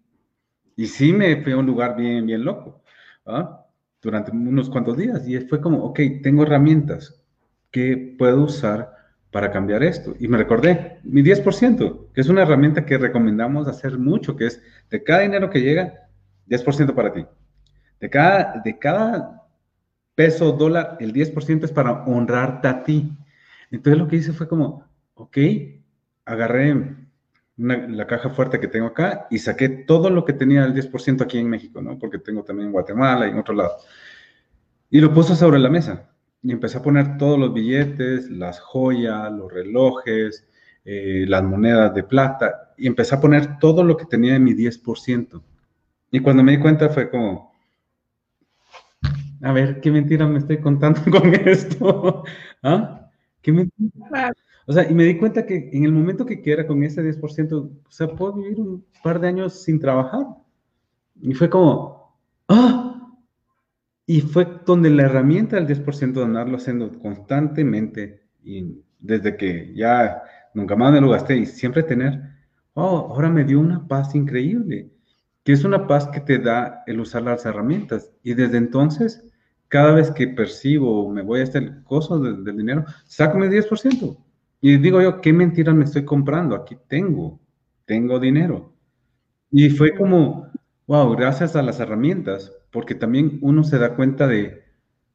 Y 0.76 0.86
sí 0.86 1.12
me 1.12 1.42
fui 1.42 1.52
a 1.52 1.56
un 1.56 1.66
lugar 1.66 1.96
bien, 1.96 2.26
bien 2.26 2.44
loco, 2.44 2.82
¿ah? 3.26 3.64
durante 4.02 4.30
unos 4.30 4.68
cuantos 4.70 4.96
días. 4.96 5.26
Y 5.26 5.38
fue 5.40 5.60
como, 5.60 5.84
ok, 5.84 6.00
tengo 6.22 6.42
herramientas 6.42 7.22
que 7.70 8.14
puedo 8.18 8.44
usar 8.44 8.94
para 9.30 9.50
cambiar 9.50 9.82
esto. 9.82 10.14
Y 10.20 10.28
me 10.28 10.38
recordé, 10.38 11.00
mi 11.02 11.22
10%, 11.22 12.12
que 12.12 12.20
es 12.20 12.28
una 12.28 12.42
herramienta 12.42 12.86
que 12.86 12.98
recomendamos 12.98 13.66
hacer 13.66 13.98
mucho, 13.98 14.36
que 14.36 14.46
es 14.46 14.62
de 14.90 15.02
cada 15.02 15.20
dinero 15.20 15.50
que 15.50 15.60
llega, 15.60 16.08
10% 16.46 16.94
para 16.94 17.12
ti. 17.12 17.26
De 18.00 18.10
cada, 18.10 18.60
de 18.64 18.78
cada 18.78 19.42
peso 20.14 20.52
dólar, 20.52 20.96
el 21.00 21.12
10% 21.12 21.64
es 21.64 21.72
para 21.72 22.04
honrarte 22.04 22.68
a 22.68 22.82
ti. 22.84 23.10
Entonces 23.70 23.98
lo 23.98 24.06
que 24.06 24.16
hice 24.16 24.32
fue 24.32 24.46
como, 24.46 24.84
ok, 25.14 25.38
agarré 26.24 27.03
la 27.56 28.06
caja 28.06 28.30
fuerte 28.30 28.58
que 28.58 28.68
tengo 28.68 28.86
acá 28.86 29.26
y 29.30 29.38
saqué 29.38 29.68
todo 29.68 30.10
lo 30.10 30.24
que 30.24 30.32
tenía 30.32 30.64
el 30.64 30.74
10% 30.74 31.22
aquí 31.22 31.38
en 31.38 31.48
México, 31.48 31.80
¿no? 31.80 31.98
Porque 31.98 32.18
tengo 32.18 32.42
también 32.42 32.66
en 32.66 32.72
Guatemala 32.72 33.26
y 33.26 33.30
en 33.30 33.38
otro 33.38 33.54
lado. 33.54 33.76
Y 34.90 35.00
lo 35.00 35.12
puse 35.12 35.36
sobre 35.36 35.58
la 35.58 35.68
mesa 35.68 36.10
y 36.42 36.52
empecé 36.52 36.78
a 36.78 36.82
poner 36.82 37.16
todos 37.16 37.38
los 37.38 37.54
billetes, 37.54 38.30
las 38.30 38.60
joyas, 38.60 39.32
los 39.32 39.52
relojes, 39.52 40.46
eh, 40.84 41.24
las 41.28 41.42
monedas 41.42 41.94
de 41.94 42.02
plata 42.02 42.74
y 42.76 42.86
empecé 42.86 43.14
a 43.14 43.20
poner 43.20 43.58
todo 43.58 43.84
lo 43.84 43.96
que 43.96 44.04
tenía 44.04 44.34
de 44.34 44.40
mi 44.40 44.52
10%. 44.52 45.42
Y 46.10 46.20
cuando 46.20 46.42
me 46.42 46.52
di 46.52 46.58
cuenta 46.58 46.88
fue 46.90 47.08
como, 47.08 47.54
a 49.42 49.52
ver, 49.52 49.80
¿qué 49.80 49.90
mentira 49.90 50.26
me 50.26 50.38
estoy 50.38 50.58
contando 50.58 51.00
con 51.10 51.34
esto? 51.34 52.24
¿Ah? 52.62 53.10
¿Qué 53.40 53.52
mentira? 53.52 54.32
O 54.66 54.72
sea, 54.72 54.90
y 54.90 54.94
me 54.94 55.04
di 55.04 55.18
cuenta 55.18 55.44
que 55.44 55.70
en 55.72 55.84
el 55.84 55.92
momento 55.92 56.24
que 56.24 56.40
quiera 56.40 56.66
con 56.66 56.82
ese 56.82 57.02
10%, 57.02 57.52
o 57.52 57.90
sea, 57.90 58.08
puedo 58.08 58.34
vivir 58.34 58.60
un 58.60 58.84
par 59.02 59.20
de 59.20 59.28
años 59.28 59.62
sin 59.62 59.78
trabajar. 59.78 60.26
Y 61.20 61.34
fue 61.34 61.50
como, 61.50 62.16
¡ah! 62.48 63.12
Y 64.06 64.20
fue 64.20 64.46
donde 64.66 64.90
la 64.90 65.04
herramienta 65.04 65.56
del 65.56 65.66
10% 65.66 66.12
de 66.12 66.22
andarlo 66.22 66.56
haciendo 66.56 66.98
constantemente 66.98 68.22
y 68.42 68.82
desde 68.98 69.36
que 69.36 69.72
ya 69.74 70.22
nunca 70.54 70.76
más 70.76 70.92
me 70.92 71.00
lo 71.00 71.10
gasté 71.10 71.36
y 71.36 71.46
siempre 71.46 71.82
tener, 71.82 72.20
oh, 72.74 73.12
ahora 73.12 73.30
me 73.30 73.44
dio 73.44 73.60
una 73.60 73.86
paz 73.86 74.14
increíble, 74.14 74.90
que 75.42 75.52
es 75.52 75.64
una 75.64 75.86
paz 75.86 76.08
que 76.08 76.20
te 76.20 76.38
da 76.38 76.82
el 76.86 77.00
usar 77.00 77.22
las 77.22 77.44
herramientas. 77.46 78.12
Y 78.22 78.34
desde 78.34 78.58
entonces, 78.58 79.26
cada 79.68 79.92
vez 79.92 80.10
que 80.10 80.28
percibo, 80.28 81.10
me 81.10 81.22
voy 81.22 81.40
a 81.40 81.44
este 81.44 81.82
costo 81.84 82.18
del, 82.18 82.44
del 82.44 82.56
dinero, 82.56 82.84
saco 83.06 83.38
mi 83.38 83.46
10%. 83.46 84.18
Y 84.66 84.78
digo 84.78 85.02
yo, 85.02 85.20
¿qué 85.20 85.30
mentiras 85.30 85.74
me 85.74 85.84
estoy 85.84 86.06
comprando? 86.06 86.56
Aquí 86.56 86.74
tengo, 86.88 87.38
tengo 87.84 88.18
dinero. 88.18 88.72
Y 89.50 89.68
fue 89.68 89.94
como, 89.94 90.48
wow, 90.86 91.14
gracias 91.14 91.54
a 91.54 91.60
las 91.60 91.80
herramientas, 91.80 92.50
porque 92.70 92.94
también 92.94 93.38
uno 93.42 93.62
se 93.62 93.76
da 93.76 93.94
cuenta 93.94 94.26
de 94.26 94.64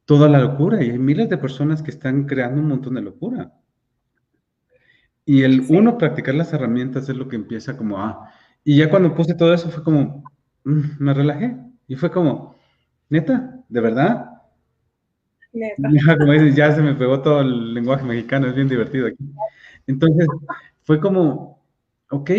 toda 0.04 0.28
la 0.28 0.38
locura 0.38 0.84
y 0.84 0.90
hay 0.90 0.98
miles 1.00 1.28
de 1.28 1.36
personas 1.36 1.82
que 1.82 1.90
están 1.90 2.26
creando 2.26 2.60
un 2.60 2.68
montón 2.68 2.94
de 2.94 3.02
locura. 3.02 3.52
Y 5.24 5.42
el 5.42 5.66
uno 5.68 5.98
practicar 5.98 6.36
las 6.36 6.52
herramientas 6.52 7.08
es 7.08 7.16
lo 7.16 7.26
que 7.26 7.34
empieza 7.34 7.76
como, 7.76 7.98
ah, 7.98 8.30
y 8.62 8.76
ya 8.76 8.88
cuando 8.88 9.16
puse 9.16 9.34
todo 9.34 9.52
eso 9.52 9.68
fue 9.68 9.82
como, 9.82 10.22
mm, 10.62 10.80
me 11.00 11.12
relajé. 11.12 11.56
Y 11.88 11.96
fue 11.96 12.12
como, 12.12 12.54
neta, 13.08 13.64
¿de 13.68 13.80
verdad? 13.80 14.29
Ya, 15.52 16.16
como 16.16 16.32
dices, 16.32 16.54
ya 16.54 16.72
se 16.72 16.80
me 16.80 16.94
pegó 16.94 17.20
todo 17.22 17.40
el 17.40 17.74
lenguaje 17.74 18.04
mexicano, 18.04 18.46
es 18.46 18.54
bien 18.54 18.68
divertido 18.68 19.06
aquí. 19.06 19.24
Entonces, 19.86 20.26
fue 20.82 21.00
como, 21.00 21.62
ok, 22.10 22.30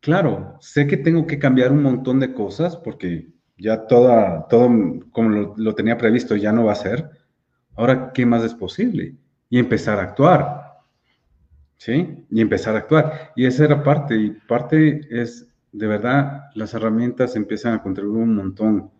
claro, 0.00 0.56
sé 0.60 0.86
que 0.86 0.96
tengo 0.96 1.26
que 1.26 1.38
cambiar 1.38 1.72
un 1.72 1.82
montón 1.82 2.20
de 2.20 2.34
cosas 2.34 2.76
porque 2.76 3.28
ya 3.58 3.86
toda, 3.86 4.46
todo 4.48 4.68
como 5.10 5.54
lo, 5.56 5.74
tenía 5.74 5.96
previsto 5.96 6.36
ya 6.36 6.52
no 6.52 6.64
va 6.64 6.72
a 6.72 6.76
ser. 6.76 7.10
Ahora, 7.74 8.12
¿qué 8.12 8.26
más 8.26 8.44
es 8.44 8.54
posible? 8.54 9.14
Y 9.48 9.58
empezar 9.58 9.98
a 9.98 10.02
actuar. 10.02 10.66
¿sí? 11.76 12.24
Y 12.30 12.40
empezar 12.40 12.74
a 12.74 12.78
actuar. 12.78 13.32
Y 13.36 13.46
esa 13.46 13.64
era 13.64 13.82
parte, 13.82 14.14
y 14.16 14.30
parte 14.30 15.00
es, 15.10 15.46
de 15.72 15.86
verdad, 15.86 16.44
las 16.54 16.74
herramientas 16.74 17.36
empiezan 17.36 17.74
a 17.74 17.82
contribuir 17.82 18.22
un 18.22 18.34
montón. 18.34 18.90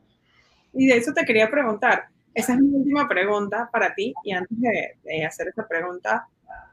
Y 0.73 0.87
de 0.87 0.97
eso 0.97 1.13
te 1.13 1.25
quería 1.25 1.51
preguntar, 1.51 2.09
esa 2.37 2.53
es 2.53 2.61
mi 2.61 2.77
última 2.77 3.09
pregunta 3.09 3.71
para 3.73 3.95
ti, 3.95 4.13
y 4.23 4.33
antes 4.33 4.59
de, 4.61 5.25
hacer 5.25 5.49
esta 5.49 5.67
pregunta, 5.67 6.29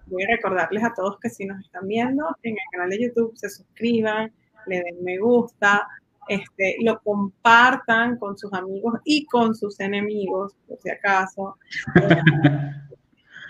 voy 0.07 0.23
a 0.23 0.27
recordarles 0.27 0.83
a 0.83 0.93
todos 0.93 1.17
que 1.21 1.29
si 1.29 1.45
nos 1.45 1.63
están 1.63 1.87
viendo 1.87 2.25
en 2.43 2.51
el 2.51 2.63
canal 2.69 2.89
de 2.89 3.01
YouTube, 3.01 3.31
se 3.35 3.49
suscriban, 3.49 4.29
le 4.67 4.83
den 4.83 5.01
me 5.01 5.17
gusta, 5.19 5.87
este, 6.27 6.75
lo 6.81 6.99
compartan 6.99 8.17
con 8.17 8.37
sus 8.37 8.51
amigos 8.53 8.99
y 9.05 9.25
con 9.25 9.55
sus 9.55 9.79
enemigos, 9.79 10.53
por 10.67 10.77
si 10.79 10.89
acaso. 10.89 11.57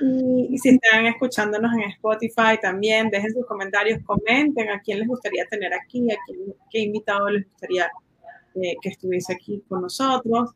Y, 0.02 0.58
si 0.58 0.70
están 0.70 1.06
escuchándonos 1.06 1.72
en 1.76 1.84
Spotify 1.92 2.60
también, 2.62 3.10
dejen 3.10 3.32
sus 3.32 3.46
comentarios, 3.46 4.02
comenten 4.04 4.70
a 4.70 4.82
quién 4.82 5.00
les 5.00 5.08
gustaría 5.08 5.46
tener 5.46 5.74
aquí, 5.74 6.12
a 6.12 6.18
quién, 6.26 6.40
qué 6.70 6.80
invitado 6.80 7.30
les 7.30 7.48
gustaría 7.48 7.86
eh, 8.56 8.76
que 8.82 8.90
estuviese 8.90 9.34
aquí 9.34 9.64
con 9.70 9.84
nosotros. 9.84 10.50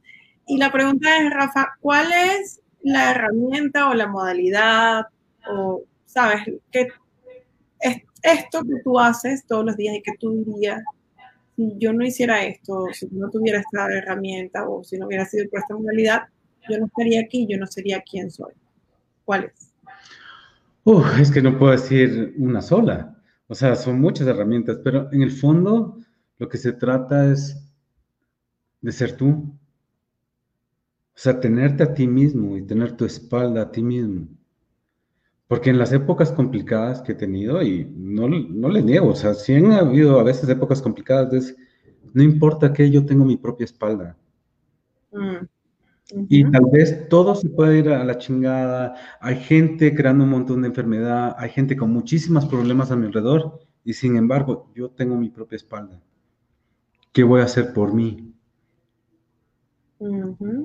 Y 0.47 0.57
la 0.57 0.71
pregunta 0.71 1.17
es, 1.17 1.33
Rafa, 1.33 1.75
¿cuál 1.81 2.07
es 2.11 2.61
la 2.81 3.11
herramienta 3.11 3.89
o 3.89 3.93
la 3.93 4.07
modalidad 4.07 5.05
o, 5.49 5.83
sabes, 6.05 6.41
qué 6.71 6.87
es 7.79 7.97
esto 8.23 8.61
que 8.63 8.81
tú 8.83 8.99
haces 8.99 9.45
todos 9.45 9.65
los 9.65 9.77
días 9.77 9.95
y 9.95 10.01
que 10.01 10.13
tú 10.19 10.43
dirías, 10.45 10.81
si 11.55 11.73
yo 11.77 11.93
no 11.93 12.05
hiciera 12.05 12.43
esto, 12.43 12.87
si 12.93 13.07
no 13.11 13.29
tuviera 13.29 13.59
esta 13.59 13.87
herramienta 13.91 14.67
o 14.67 14.83
si 14.83 14.97
no 14.97 15.07
hubiera 15.07 15.25
sido 15.25 15.49
por 15.49 15.59
esta 15.59 15.75
modalidad, 15.75 16.23
yo 16.69 16.79
no 16.79 16.85
estaría 16.85 17.21
aquí, 17.21 17.47
yo 17.49 17.57
no 17.57 17.67
sería 17.67 18.01
quien 18.01 18.29
soy. 18.29 18.53
¿Cuáles? 19.25 19.73
es 21.19 21.31
que 21.31 21.41
no 21.41 21.57
puedo 21.57 21.73
decir 21.73 22.33
una 22.37 22.61
sola. 22.61 23.17
O 23.47 23.55
sea, 23.55 23.75
son 23.75 23.99
muchas 23.99 24.27
herramientas, 24.27 24.79
pero 24.83 25.11
en 25.11 25.21
el 25.21 25.31
fondo 25.31 25.97
lo 26.37 26.47
que 26.47 26.57
se 26.57 26.73
trata 26.73 27.31
es 27.31 27.57
de 28.81 28.91
ser 28.91 29.17
tú. 29.17 29.53
O 31.17 31.19
sea, 31.19 31.39
tenerte 31.39 31.81
a 31.81 31.95
ti 31.95 32.05
mismo 32.05 32.55
y 32.57 32.61
tener 32.61 32.95
tu 32.95 33.03
espalda 33.03 33.63
a 33.63 33.71
ti 33.71 33.81
mismo. 33.81 34.27
Porque 35.47 35.71
en 35.71 35.79
las 35.79 35.91
épocas 35.91 36.31
complicadas 36.31 37.01
que 37.01 37.13
he 37.13 37.15
tenido, 37.15 37.63
y 37.63 37.91
no, 37.97 38.27
no 38.29 38.69
le 38.69 38.83
niego, 38.83 39.07
o 39.09 39.15
sea, 39.15 39.33
si 39.33 39.55
han 39.55 39.71
habido 39.71 40.19
a 40.19 40.23
veces 40.23 40.47
épocas 40.47 40.79
complicadas, 40.79 41.33
es, 41.33 41.55
no 42.13 42.21
importa 42.21 42.71
que 42.71 42.91
yo 42.91 43.03
tengo 43.03 43.25
mi 43.25 43.35
propia 43.35 43.65
espalda. 43.65 44.15
Mm. 45.11 45.47
Y 46.29 46.51
tal 46.51 46.65
vez 46.71 47.09
todo 47.09 47.33
se 47.33 47.49
puede 47.49 47.79
ir 47.79 47.89
a 47.89 48.03
la 48.03 48.19
chingada. 48.19 48.93
Hay 49.19 49.37
gente 49.37 49.95
creando 49.95 50.23
un 50.23 50.29
montón 50.29 50.61
de 50.61 50.67
enfermedad, 50.67 51.35
hay 51.39 51.49
gente 51.49 51.75
con 51.75 51.91
muchísimos 51.91 52.45
problemas 52.45 52.91
a 52.91 52.95
mi 52.95 53.07
alrededor 53.07 53.59
y 53.83 53.93
sin 53.93 54.17
embargo 54.17 54.71
yo 54.75 54.91
tengo 54.91 55.17
mi 55.17 55.29
propia 55.29 55.55
espalda. 55.55 55.99
¿Qué 57.11 57.23
voy 57.23 57.41
a 57.41 57.45
hacer 57.45 57.73
por 57.73 57.91
mí? 57.91 58.26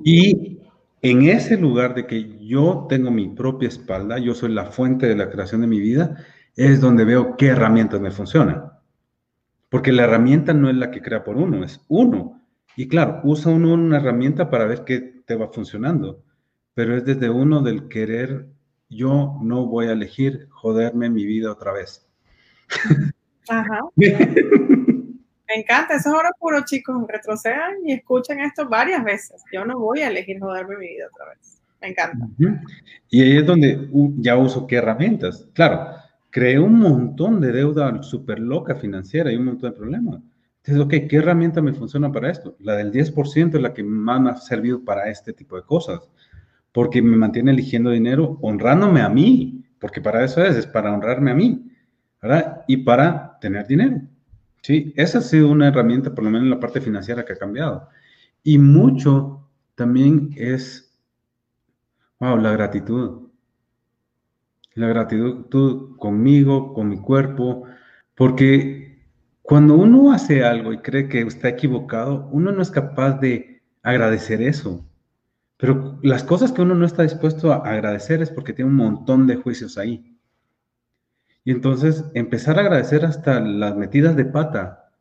Y 0.04 0.58
en 1.00 1.22
ese 1.22 1.56
lugar 1.56 1.94
de 1.94 2.06
que 2.06 2.38
yo 2.46 2.86
tengo 2.88 3.10
mi 3.10 3.28
propia 3.28 3.68
espalda, 3.68 4.18
yo 4.18 4.34
soy 4.34 4.52
la 4.52 4.66
fuente 4.66 5.06
de 5.06 5.16
la 5.16 5.30
creación 5.30 5.60
de 5.60 5.66
mi 5.66 5.80
vida, 5.80 6.16
es 6.56 6.80
donde 6.80 7.04
veo 7.04 7.36
qué 7.36 7.48
herramientas 7.48 8.00
me 8.00 8.10
funcionan. 8.10 8.64
Porque 9.68 9.90
la 9.90 10.04
herramienta 10.04 10.52
no 10.52 10.68
es 10.68 10.76
la 10.76 10.90
que 10.90 11.00
crea 11.00 11.24
por 11.24 11.36
uno, 11.36 11.64
es 11.64 11.84
uno. 11.88 12.40
Y 12.76 12.88
claro, 12.88 13.20
usa 13.24 13.52
uno 13.52 13.72
una 13.74 13.96
herramienta 13.96 14.50
para 14.50 14.66
ver 14.66 14.84
qué 14.84 15.22
te 15.26 15.34
va 15.34 15.48
funcionando, 15.48 16.22
pero 16.74 16.96
es 16.96 17.04
desde 17.04 17.30
uno 17.30 17.62
del 17.62 17.88
querer, 17.88 18.48
yo 18.88 19.38
no 19.42 19.66
voy 19.66 19.86
a 19.86 19.92
elegir 19.92 20.48
joderme 20.50 21.10
mi 21.10 21.24
vida 21.24 21.50
otra 21.50 21.72
vez. 21.72 22.06
Ajá. 23.48 23.80
Me 25.54 25.60
encanta, 25.60 25.96
eso 25.96 26.08
es 26.08 26.14
oro 26.14 26.30
puro, 26.38 26.64
chicos. 26.64 26.96
Retrocedan 27.06 27.74
y 27.84 27.92
escuchen 27.92 28.40
esto 28.40 28.68
varias 28.68 29.04
veces. 29.04 29.42
Yo 29.52 29.64
no 29.64 29.78
voy 29.78 30.00
a 30.00 30.08
elegir 30.08 30.40
joderme 30.40 30.78
mi 30.78 30.88
vida 30.88 31.06
otra 31.12 31.30
vez. 31.30 31.60
Me 31.80 31.88
encanta. 31.88 32.26
Y 33.10 33.22
ahí 33.22 33.36
es 33.36 33.46
donde 33.46 33.88
ya 34.18 34.36
uso 34.36 34.66
qué 34.66 34.76
herramientas. 34.76 35.48
Claro, 35.52 35.88
creé 36.30 36.58
un 36.58 36.78
montón 36.78 37.40
de 37.40 37.52
deuda 37.52 38.02
súper 38.02 38.38
loca 38.38 38.76
financiera 38.76 39.30
y 39.30 39.36
un 39.36 39.46
montón 39.46 39.70
de 39.70 39.76
problemas. 39.76 40.20
Entonces, 40.64 40.84
ok, 40.84 41.08
¿qué 41.10 41.16
herramienta 41.16 41.60
me 41.60 41.74
funciona 41.74 42.10
para 42.10 42.30
esto? 42.30 42.56
La 42.60 42.76
del 42.76 42.92
10% 42.92 43.56
es 43.56 43.60
la 43.60 43.74
que 43.74 43.82
más 43.82 44.20
me 44.20 44.30
ha 44.30 44.36
servido 44.36 44.82
para 44.84 45.10
este 45.10 45.32
tipo 45.32 45.56
de 45.56 45.64
cosas, 45.64 46.08
porque 46.70 47.02
me 47.02 47.16
mantiene 47.16 47.50
eligiendo 47.50 47.90
dinero, 47.90 48.38
honrándome 48.40 49.02
a 49.02 49.08
mí, 49.08 49.64
porque 49.80 50.00
para 50.00 50.24
eso 50.24 50.42
es, 50.42 50.56
es 50.56 50.66
para 50.66 50.94
honrarme 50.94 51.32
a 51.32 51.34
mí, 51.34 51.68
¿verdad? 52.22 52.62
Y 52.68 52.78
para 52.78 53.38
tener 53.40 53.66
dinero. 53.66 54.00
Sí, 54.62 54.92
esa 54.96 55.18
ha 55.18 55.22
sido 55.22 55.50
una 55.50 55.68
herramienta, 55.68 56.14
por 56.14 56.24
lo 56.24 56.30
menos 56.30 56.44
en 56.44 56.50
la 56.50 56.60
parte 56.60 56.80
financiera, 56.80 57.24
que 57.24 57.32
ha 57.32 57.36
cambiado. 57.36 57.88
Y 58.42 58.58
mucho 58.58 59.48
también 59.74 60.30
es, 60.36 60.96
wow, 62.20 62.36
la 62.38 62.52
gratitud. 62.52 63.28
La 64.74 64.88
gratitud 64.88 65.96
conmigo, 65.98 66.72
con 66.74 66.88
mi 66.88 66.98
cuerpo, 66.98 67.64
porque 68.14 69.02
cuando 69.42 69.74
uno 69.74 70.12
hace 70.12 70.44
algo 70.44 70.72
y 70.72 70.78
cree 70.78 71.08
que 71.08 71.20
está 71.22 71.48
equivocado, 71.48 72.28
uno 72.32 72.52
no 72.52 72.62
es 72.62 72.70
capaz 72.70 73.20
de 73.20 73.62
agradecer 73.82 74.40
eso. 74.42 74.86
Pero 75.58 75.98
las 76.02 76.24
cosas 76.24 76.52
que 76.52 76.62
uno 76.62 76.74
no 76.74 76.86
está 76.86 77.02
dispuesto 77.02 77.52
a 77.52 77.56
agradecer 77.58 78.22
es 78.22 78.30
porque 78.30 78.52
tiene 78.52 78.70
un 78.70 78.76
montón 78.76 79.26
de 79.26 79.36
juicios 79.36 79.78
ahí. 79.78 80.11
Y 81.44 81.50
entonces 81.50 82.04
empezar 82.14 82.58
a 82.58 82.62
agradecer 82.62 83.04
hasta 83.04 83.40
las 83.40 83.76
metidas 83.76 84.16
de 84.16 84.24
pata 84.24 84.92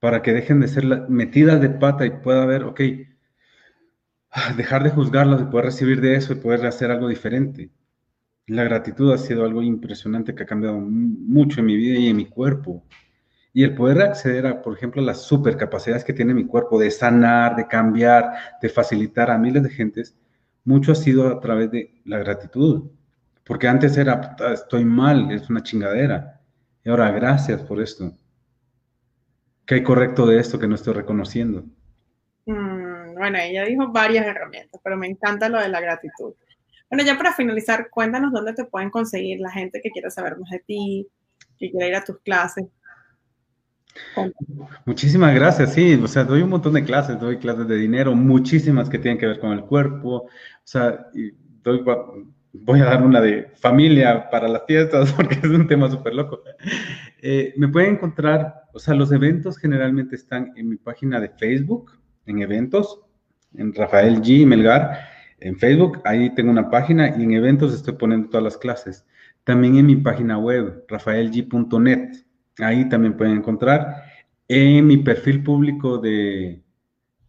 para 0.00 0.22
que 0.22 0.32
dejen 0.32 0.60
de 0.60 0.68
ser 0.68 0.84
las 0.84 1.08
metidas 1.08 1.60
de 1.60 1.70
pata 1.70 2.06
y 2.06 2.10
pueda 2.10 2.44
ver, 2.46 2.64
ok, 2.64 2.80
dejar 4.56 4.82
de 4.82 4.90
juzgarlas 4.90 5.40
y 5.40 5.44
poder 5.44 5.66
recibir 5.66 6.00
de 6.00 6.14
eso 6.14 6.32
y 6.32 6.36
poder 6.36 6.66
hacer 6.66 6.90
algo 6.90 7.08
diferente. 7.08 7.70
La 8.46 8.64
gratitud 8.64 9.12
ha 9.12 9.18
sido 9.18 9.44
algo 9.44 9.62
impresionante 9.62 10.34
que 10.34 10.42
ha 10.42 10.46
cambiado 10.46 10.78
mucho 10.78 11.60
en 11.60 11.66
mi 11.66 11.76
vida 11.76 11.98
y 11.98 12.08
en 12.08 12.16
mi 12.16 12.26
cuerpo. 12.26 12.84
Y 13.52 13.64
el 13.64 13.74
poder 13.74 14.00
acceder 14.02 14.46
a, 14.46 14.62
por 14.62 14.76
ejemplo, 14.76 15.02
las 15.02 15.22
supercapacidades 15.22 16.04
que 16.04 16.12
tiene 16.12 16.34
mi 16.34 16.46
cuerpo 16.46 16.78
de 16.78 16.90
sanar, 16.90 17.56
de 17.56 17.66
cambiar, 17.66 18.30
de 18.62 18.68
facilitar 18.68 19.30
a 19.30 19.38
miles 19.38 19.62
de 19.62 19.70
gentes, 19.70 20.16
mucho 20.64 20.92
ha 20.92 20.94
sido 20.94 21.28
a 21.28 21.40
través 21.40 21.70
de 21.70 22.00
la 22.04 22.18
gratitud. 22.18 22.90
Porque 23.48 23.66
antes 23.66 23.96
era, 23.96 24.36
estoy 24.52 24.84
mal, 24.84 25.32
es 25.32 25.50
una 25.50 25.62
chingadera. 25.62 26.40
Y 26.84 26.90
ahora, 26.90 27.10
gracias 27.10 27.60
por 27.62 27.80
esto. 27.80 28.12
¿Qué 29.66 29.76
hay 29.76 29.82
correcto 29.82 30.26
de 30.26 30.38
esto 30.38 30.58
que 30.58 30.68
no 30.68 30.76
estoy 30.76 30.94
reconociendo? 30.94 31.64
Mm, 32.46 33.14
bueno, 33.14 33.38
ella 33.38 33.64
dijo 33.64 33.90
varias 33.90 34.26
herramientas, 34.26 34.80
pero 34.84 34.96
me 34.96 35.08
encanta 35.08 35.48
lo 35.48 35.60
de 35.60 35.68
la 35.68 35.80
gratitud. 35.80 36.34
Bueno, 36.88 37.04
ya 37.04 37.16
para 37.16 37.32
finalizar, 37.32 37.90
cuéntanos 37.90 38.32
dónde 38.32 38.52
te 38.52 38.64
pueden 38.64 38.90
conseguir 38.90 39.40
la 39.40 39.50
gente 39.50 39.80
que 39.82 39.90
quiera 39.90 40.10
saber 40.10 40.38
más 40.38 40.50
de 40.50 40.60
ti, 40.60 41.08
que 41.58 41.70
quiera 41.70 41.88
ir 41.88 41.96
a 41.96 42.04
tus 42.04 42.20
clases, 42.20 42.66
Muchísimas 44.84 45.34
gracias, 45.34 45.74
sí, 45.74 45.94
o 45.94 46.06
sea, 46.06 46.24
doy 46.24 46.42
un 46.42 46.50
montón 46.50 46.74
de 46.74 46.84
clases, 46.84 47.18
doy 47.18 47.38
clases 47.38 47.66
de 47.68 47.76
dinero, 47.76 48.14
muchísimas 48.14 48.88
que 48.88 48.98
tienen 48.98 49.18
que 49.18 49.26
ver 49.26 49.40
con 49.40 49.52
el 49.52 49.62
cuerpo, 49.62 50.08
o 50.08 50.30
sea, 50.64 51.06
doy, 51.62 51.84
voy 52.62 52.80
a 52.80 52.86
dar 52.86 53.02
una 53.02 53.20
de 53.20 53.50
familia 53.56 54.28
para 54.30 54.48
las 54.48 54.62
fiestas 54.66 55.12
porque 55.16 55.36
es 55.36 55.44
un 55.44 55.66
tema 55.66 55.90
súper 55.90 56.14
loco. 56.14 56.42
Eh, 57.20 57.54
me 57.56 57.68
pueden 57.68 57.94
encontrar, 57.94 58.62
o 58.72 58.78
sea, 58.78 58.94
los 58.94 59.12
eventos 59.12 59.58
generalmente 59.58 60.16
están 60.16 60.52
en 60.56 60.68
mi 60.68 60.76
página 60.76 61.20
de 61.20 61.30
Facebook, 61.30 61.92
en 62.26 62.42
eventos, 62.42 63.00
en 63.54 63.72
Rafael 63.74 64.20
G. 64.20 64.46
Melgar, 64.46 64.98
en 65.40 65.56
Facebook, 65.58 66.00
ahí 66.04 66.34
tengo 66.34 66.50
una 66.50 66.70
página 66.70 67.16
y 67.16 67.22
en 67.22 67.32
eventos 67.32 67.74
estoy 67.74 67.94
poniendo 67.94 68.28
todas 68.28 68.44
las 68.44 68.58
clases. 68.58 69.06
También 69.44 69.76
en 69.76 69.86
mi 69.86 69.96
página 69.96 70.38
web, 70.38 70.84
rafaelg.net 70.88 72.28
Ahí 72.58 72.88
también 72.88 73.16
pueden 73.16 73.36
encontrar. 73.36 74.04
En 74.48 74.86
mi 74.86 74.96
perfil 74.98 75.42
público 75.42 75.98
de, 75.98 76.62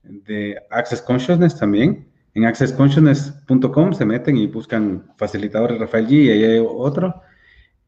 de 0.03 0.57
Access 0.71 1.01
Consciousness 1.01 1.57
también. 1.57 2.08
En 2.39 2.45
accessconsciousness.com 2.45 3.91
se 3.91 4.05
meten 4.05 4.37
y 4.37 4.47
buscan 4.47 5.13
facilitadores 5.17 5.77
Rafael 5.77 6.07
G 6.07 6.11
y 6.11 6.29
ahí 6.29 6.43
hay 6.45 6.65
otro. 6.65 7.21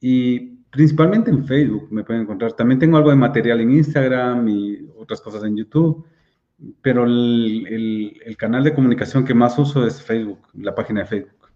Y 0.01 0.57
principalmente 0.69 1.31
en 1.31 1.45
Facebook 1.45 1.87
me 1.89 2.03
pueden 2.03 2.23
encontrar. 2.23 2.51
También 2.51 2.77
tengo 2.77 2.97
algo 2.97 3.11
de 3.11 3.15
material 3.15 3.61
en 3.61 3.71
Instagram 3.71 4.49
y 4.49 4.89
otras 4.97 5.21
cosas 5.21 5.45
en 5.45 5.55
YouTube. 5.55 6.05
Pero 6.81 7.05
el, 7.05 8.35
canal 8.37 8.65
de 8.65 8.73
comunicación 8.73 9.23
que 9.23 9.33
más 9.33 9.57
uso 9.57 9.87
es 9.87 10.03
Facebook, 10.03 10.45
la 10.53 10.75
página 10.75 10.99
de 11.01 11.07
Facebook. 11.07 11.49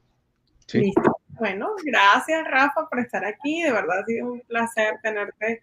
¿Sí? 0.65 0.93
Bueno, 1.31 1.71
gracias 1.83 2.47
Rafa 2.49 2.87
por 2.89 3.01
estar 3.01 3.25
aquí. 3.25 3.61
De 3.61 3.73
verdad 3.73 3.99
ha 3.99 4.05
sido 4.05 4.31
un 4.31 4.41
placer 4.47 4.99
tenerte 5.03 5.59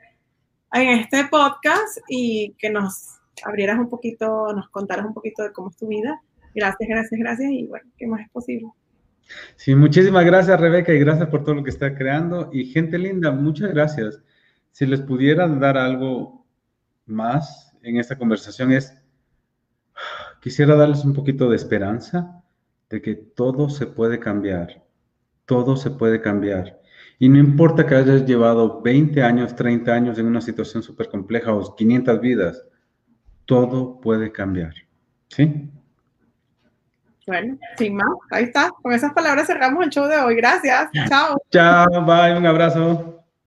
en 0.75 0.89
este 0.99 1.25
podcast 1.31 1.97
y 2.11 2.55
que 2.59 2.69
nos 2.69 3.21
abrieras 3.43 3.79
un 3.79 3.89
poquito, 3.89 4.53
nos 4.53 4.69
contaras 4.69 5.07
un 5.07 5.15
poquito 5.15 5.43
de 5.43 5.53
cómo 5.53 5.71
es 5.71 5.79
tu 5.79 5.89
vida. 5.89 6.21
Gracias, 6.55 6.89
gracias, 6.89 7.21
gracias 7.21 7.51
y 7.51 7.67
bueno, 7.67 7.91
¿qué 7.97 8.07
más 8.07 8.21
es 8.21 8.31
posible? 8.31 8.69
Sí, 9.57 9.75
muchísimas 9.75 10.25
gracias 10.25 10.61
Rebeca 10.61 10.93
y 10.93 10.99
gracias 10.99 11.29
por 11.29 11.45
todo 11.45 11.55
lo 11.55 11.65
que 11.65 11.71
está 11.71 11.95
creando. 11.95 12.51
Y 12.53 12.67
gente 12.67 12.99
linda, 12.99 13.31
muchas 13.31 13.71
gracias. 13.73 14.21
Si 14.71 14.87
les 14.87 15.01
pudiera 15.01 15.47
dar 15.49 15.77
algo 15.77 16.47
más 17.07 17.73
en 17.83 17.97
esta 17.97 18.17
conversación 18.17 18.73
es, 18.73 18.95
quisiera 20.41 20.75
darles 20.75 21.05
un 21.05 21.15
poquito 21.15 21.49
de 21.49 21.57
esperanza 21.57 22.43
de 22.91 23.01
que 23.01 23.15
todo 23.15 23.69
se 23.71 23.87
puede 23.87 24.19
cambiar, 24.19 24.85
todo 25.47 25.77
se 25.77 25.91
puede 25.91 26.21
cambiar. 26.21 26.81
Y 27.19 27.29
no 27.29 27.39
importa 27.39 27.87
que 27.87 27.95
hayas 27.95 28.27
llevado 28.27 28.83
20 28.83 29.23
años, 29.23 29.55
30 29.55 29.93
años 29.93 30.19
en 30.19 30.27
una 30.27 30.41
situación 30.41 30.83
súper 30.83 31.09
compleja 31.09 31.55
o 31.55 31.75
500 31.75 32.21
vidas, 32.21 32.65
todo 33.47 34.01
puede 34.01 34.33
cambiar. 34.33 34.75
¿Sí? 35.29 35.72
Bueno, 37.27 37.57
sin 37.77 37.97
más, 37.97 38.09
ahí 38.31 38.45
está. 38.45 38.71
Con 38.83 38.93
esas 38.93 39.13
palabras 39.13 39.47
cerramos 39.47 39.85
el 39.85 39.91
show 39.91 40.07
de 40.07 40.19
hoy. 40.19 40.37
Gracias. 40.37 40.91
Chao. 41.09 41.37
Chao, 41.51 42.05
bye, 42.05 42.37
un 42.37 42.47
abrazo. 42.47 43.22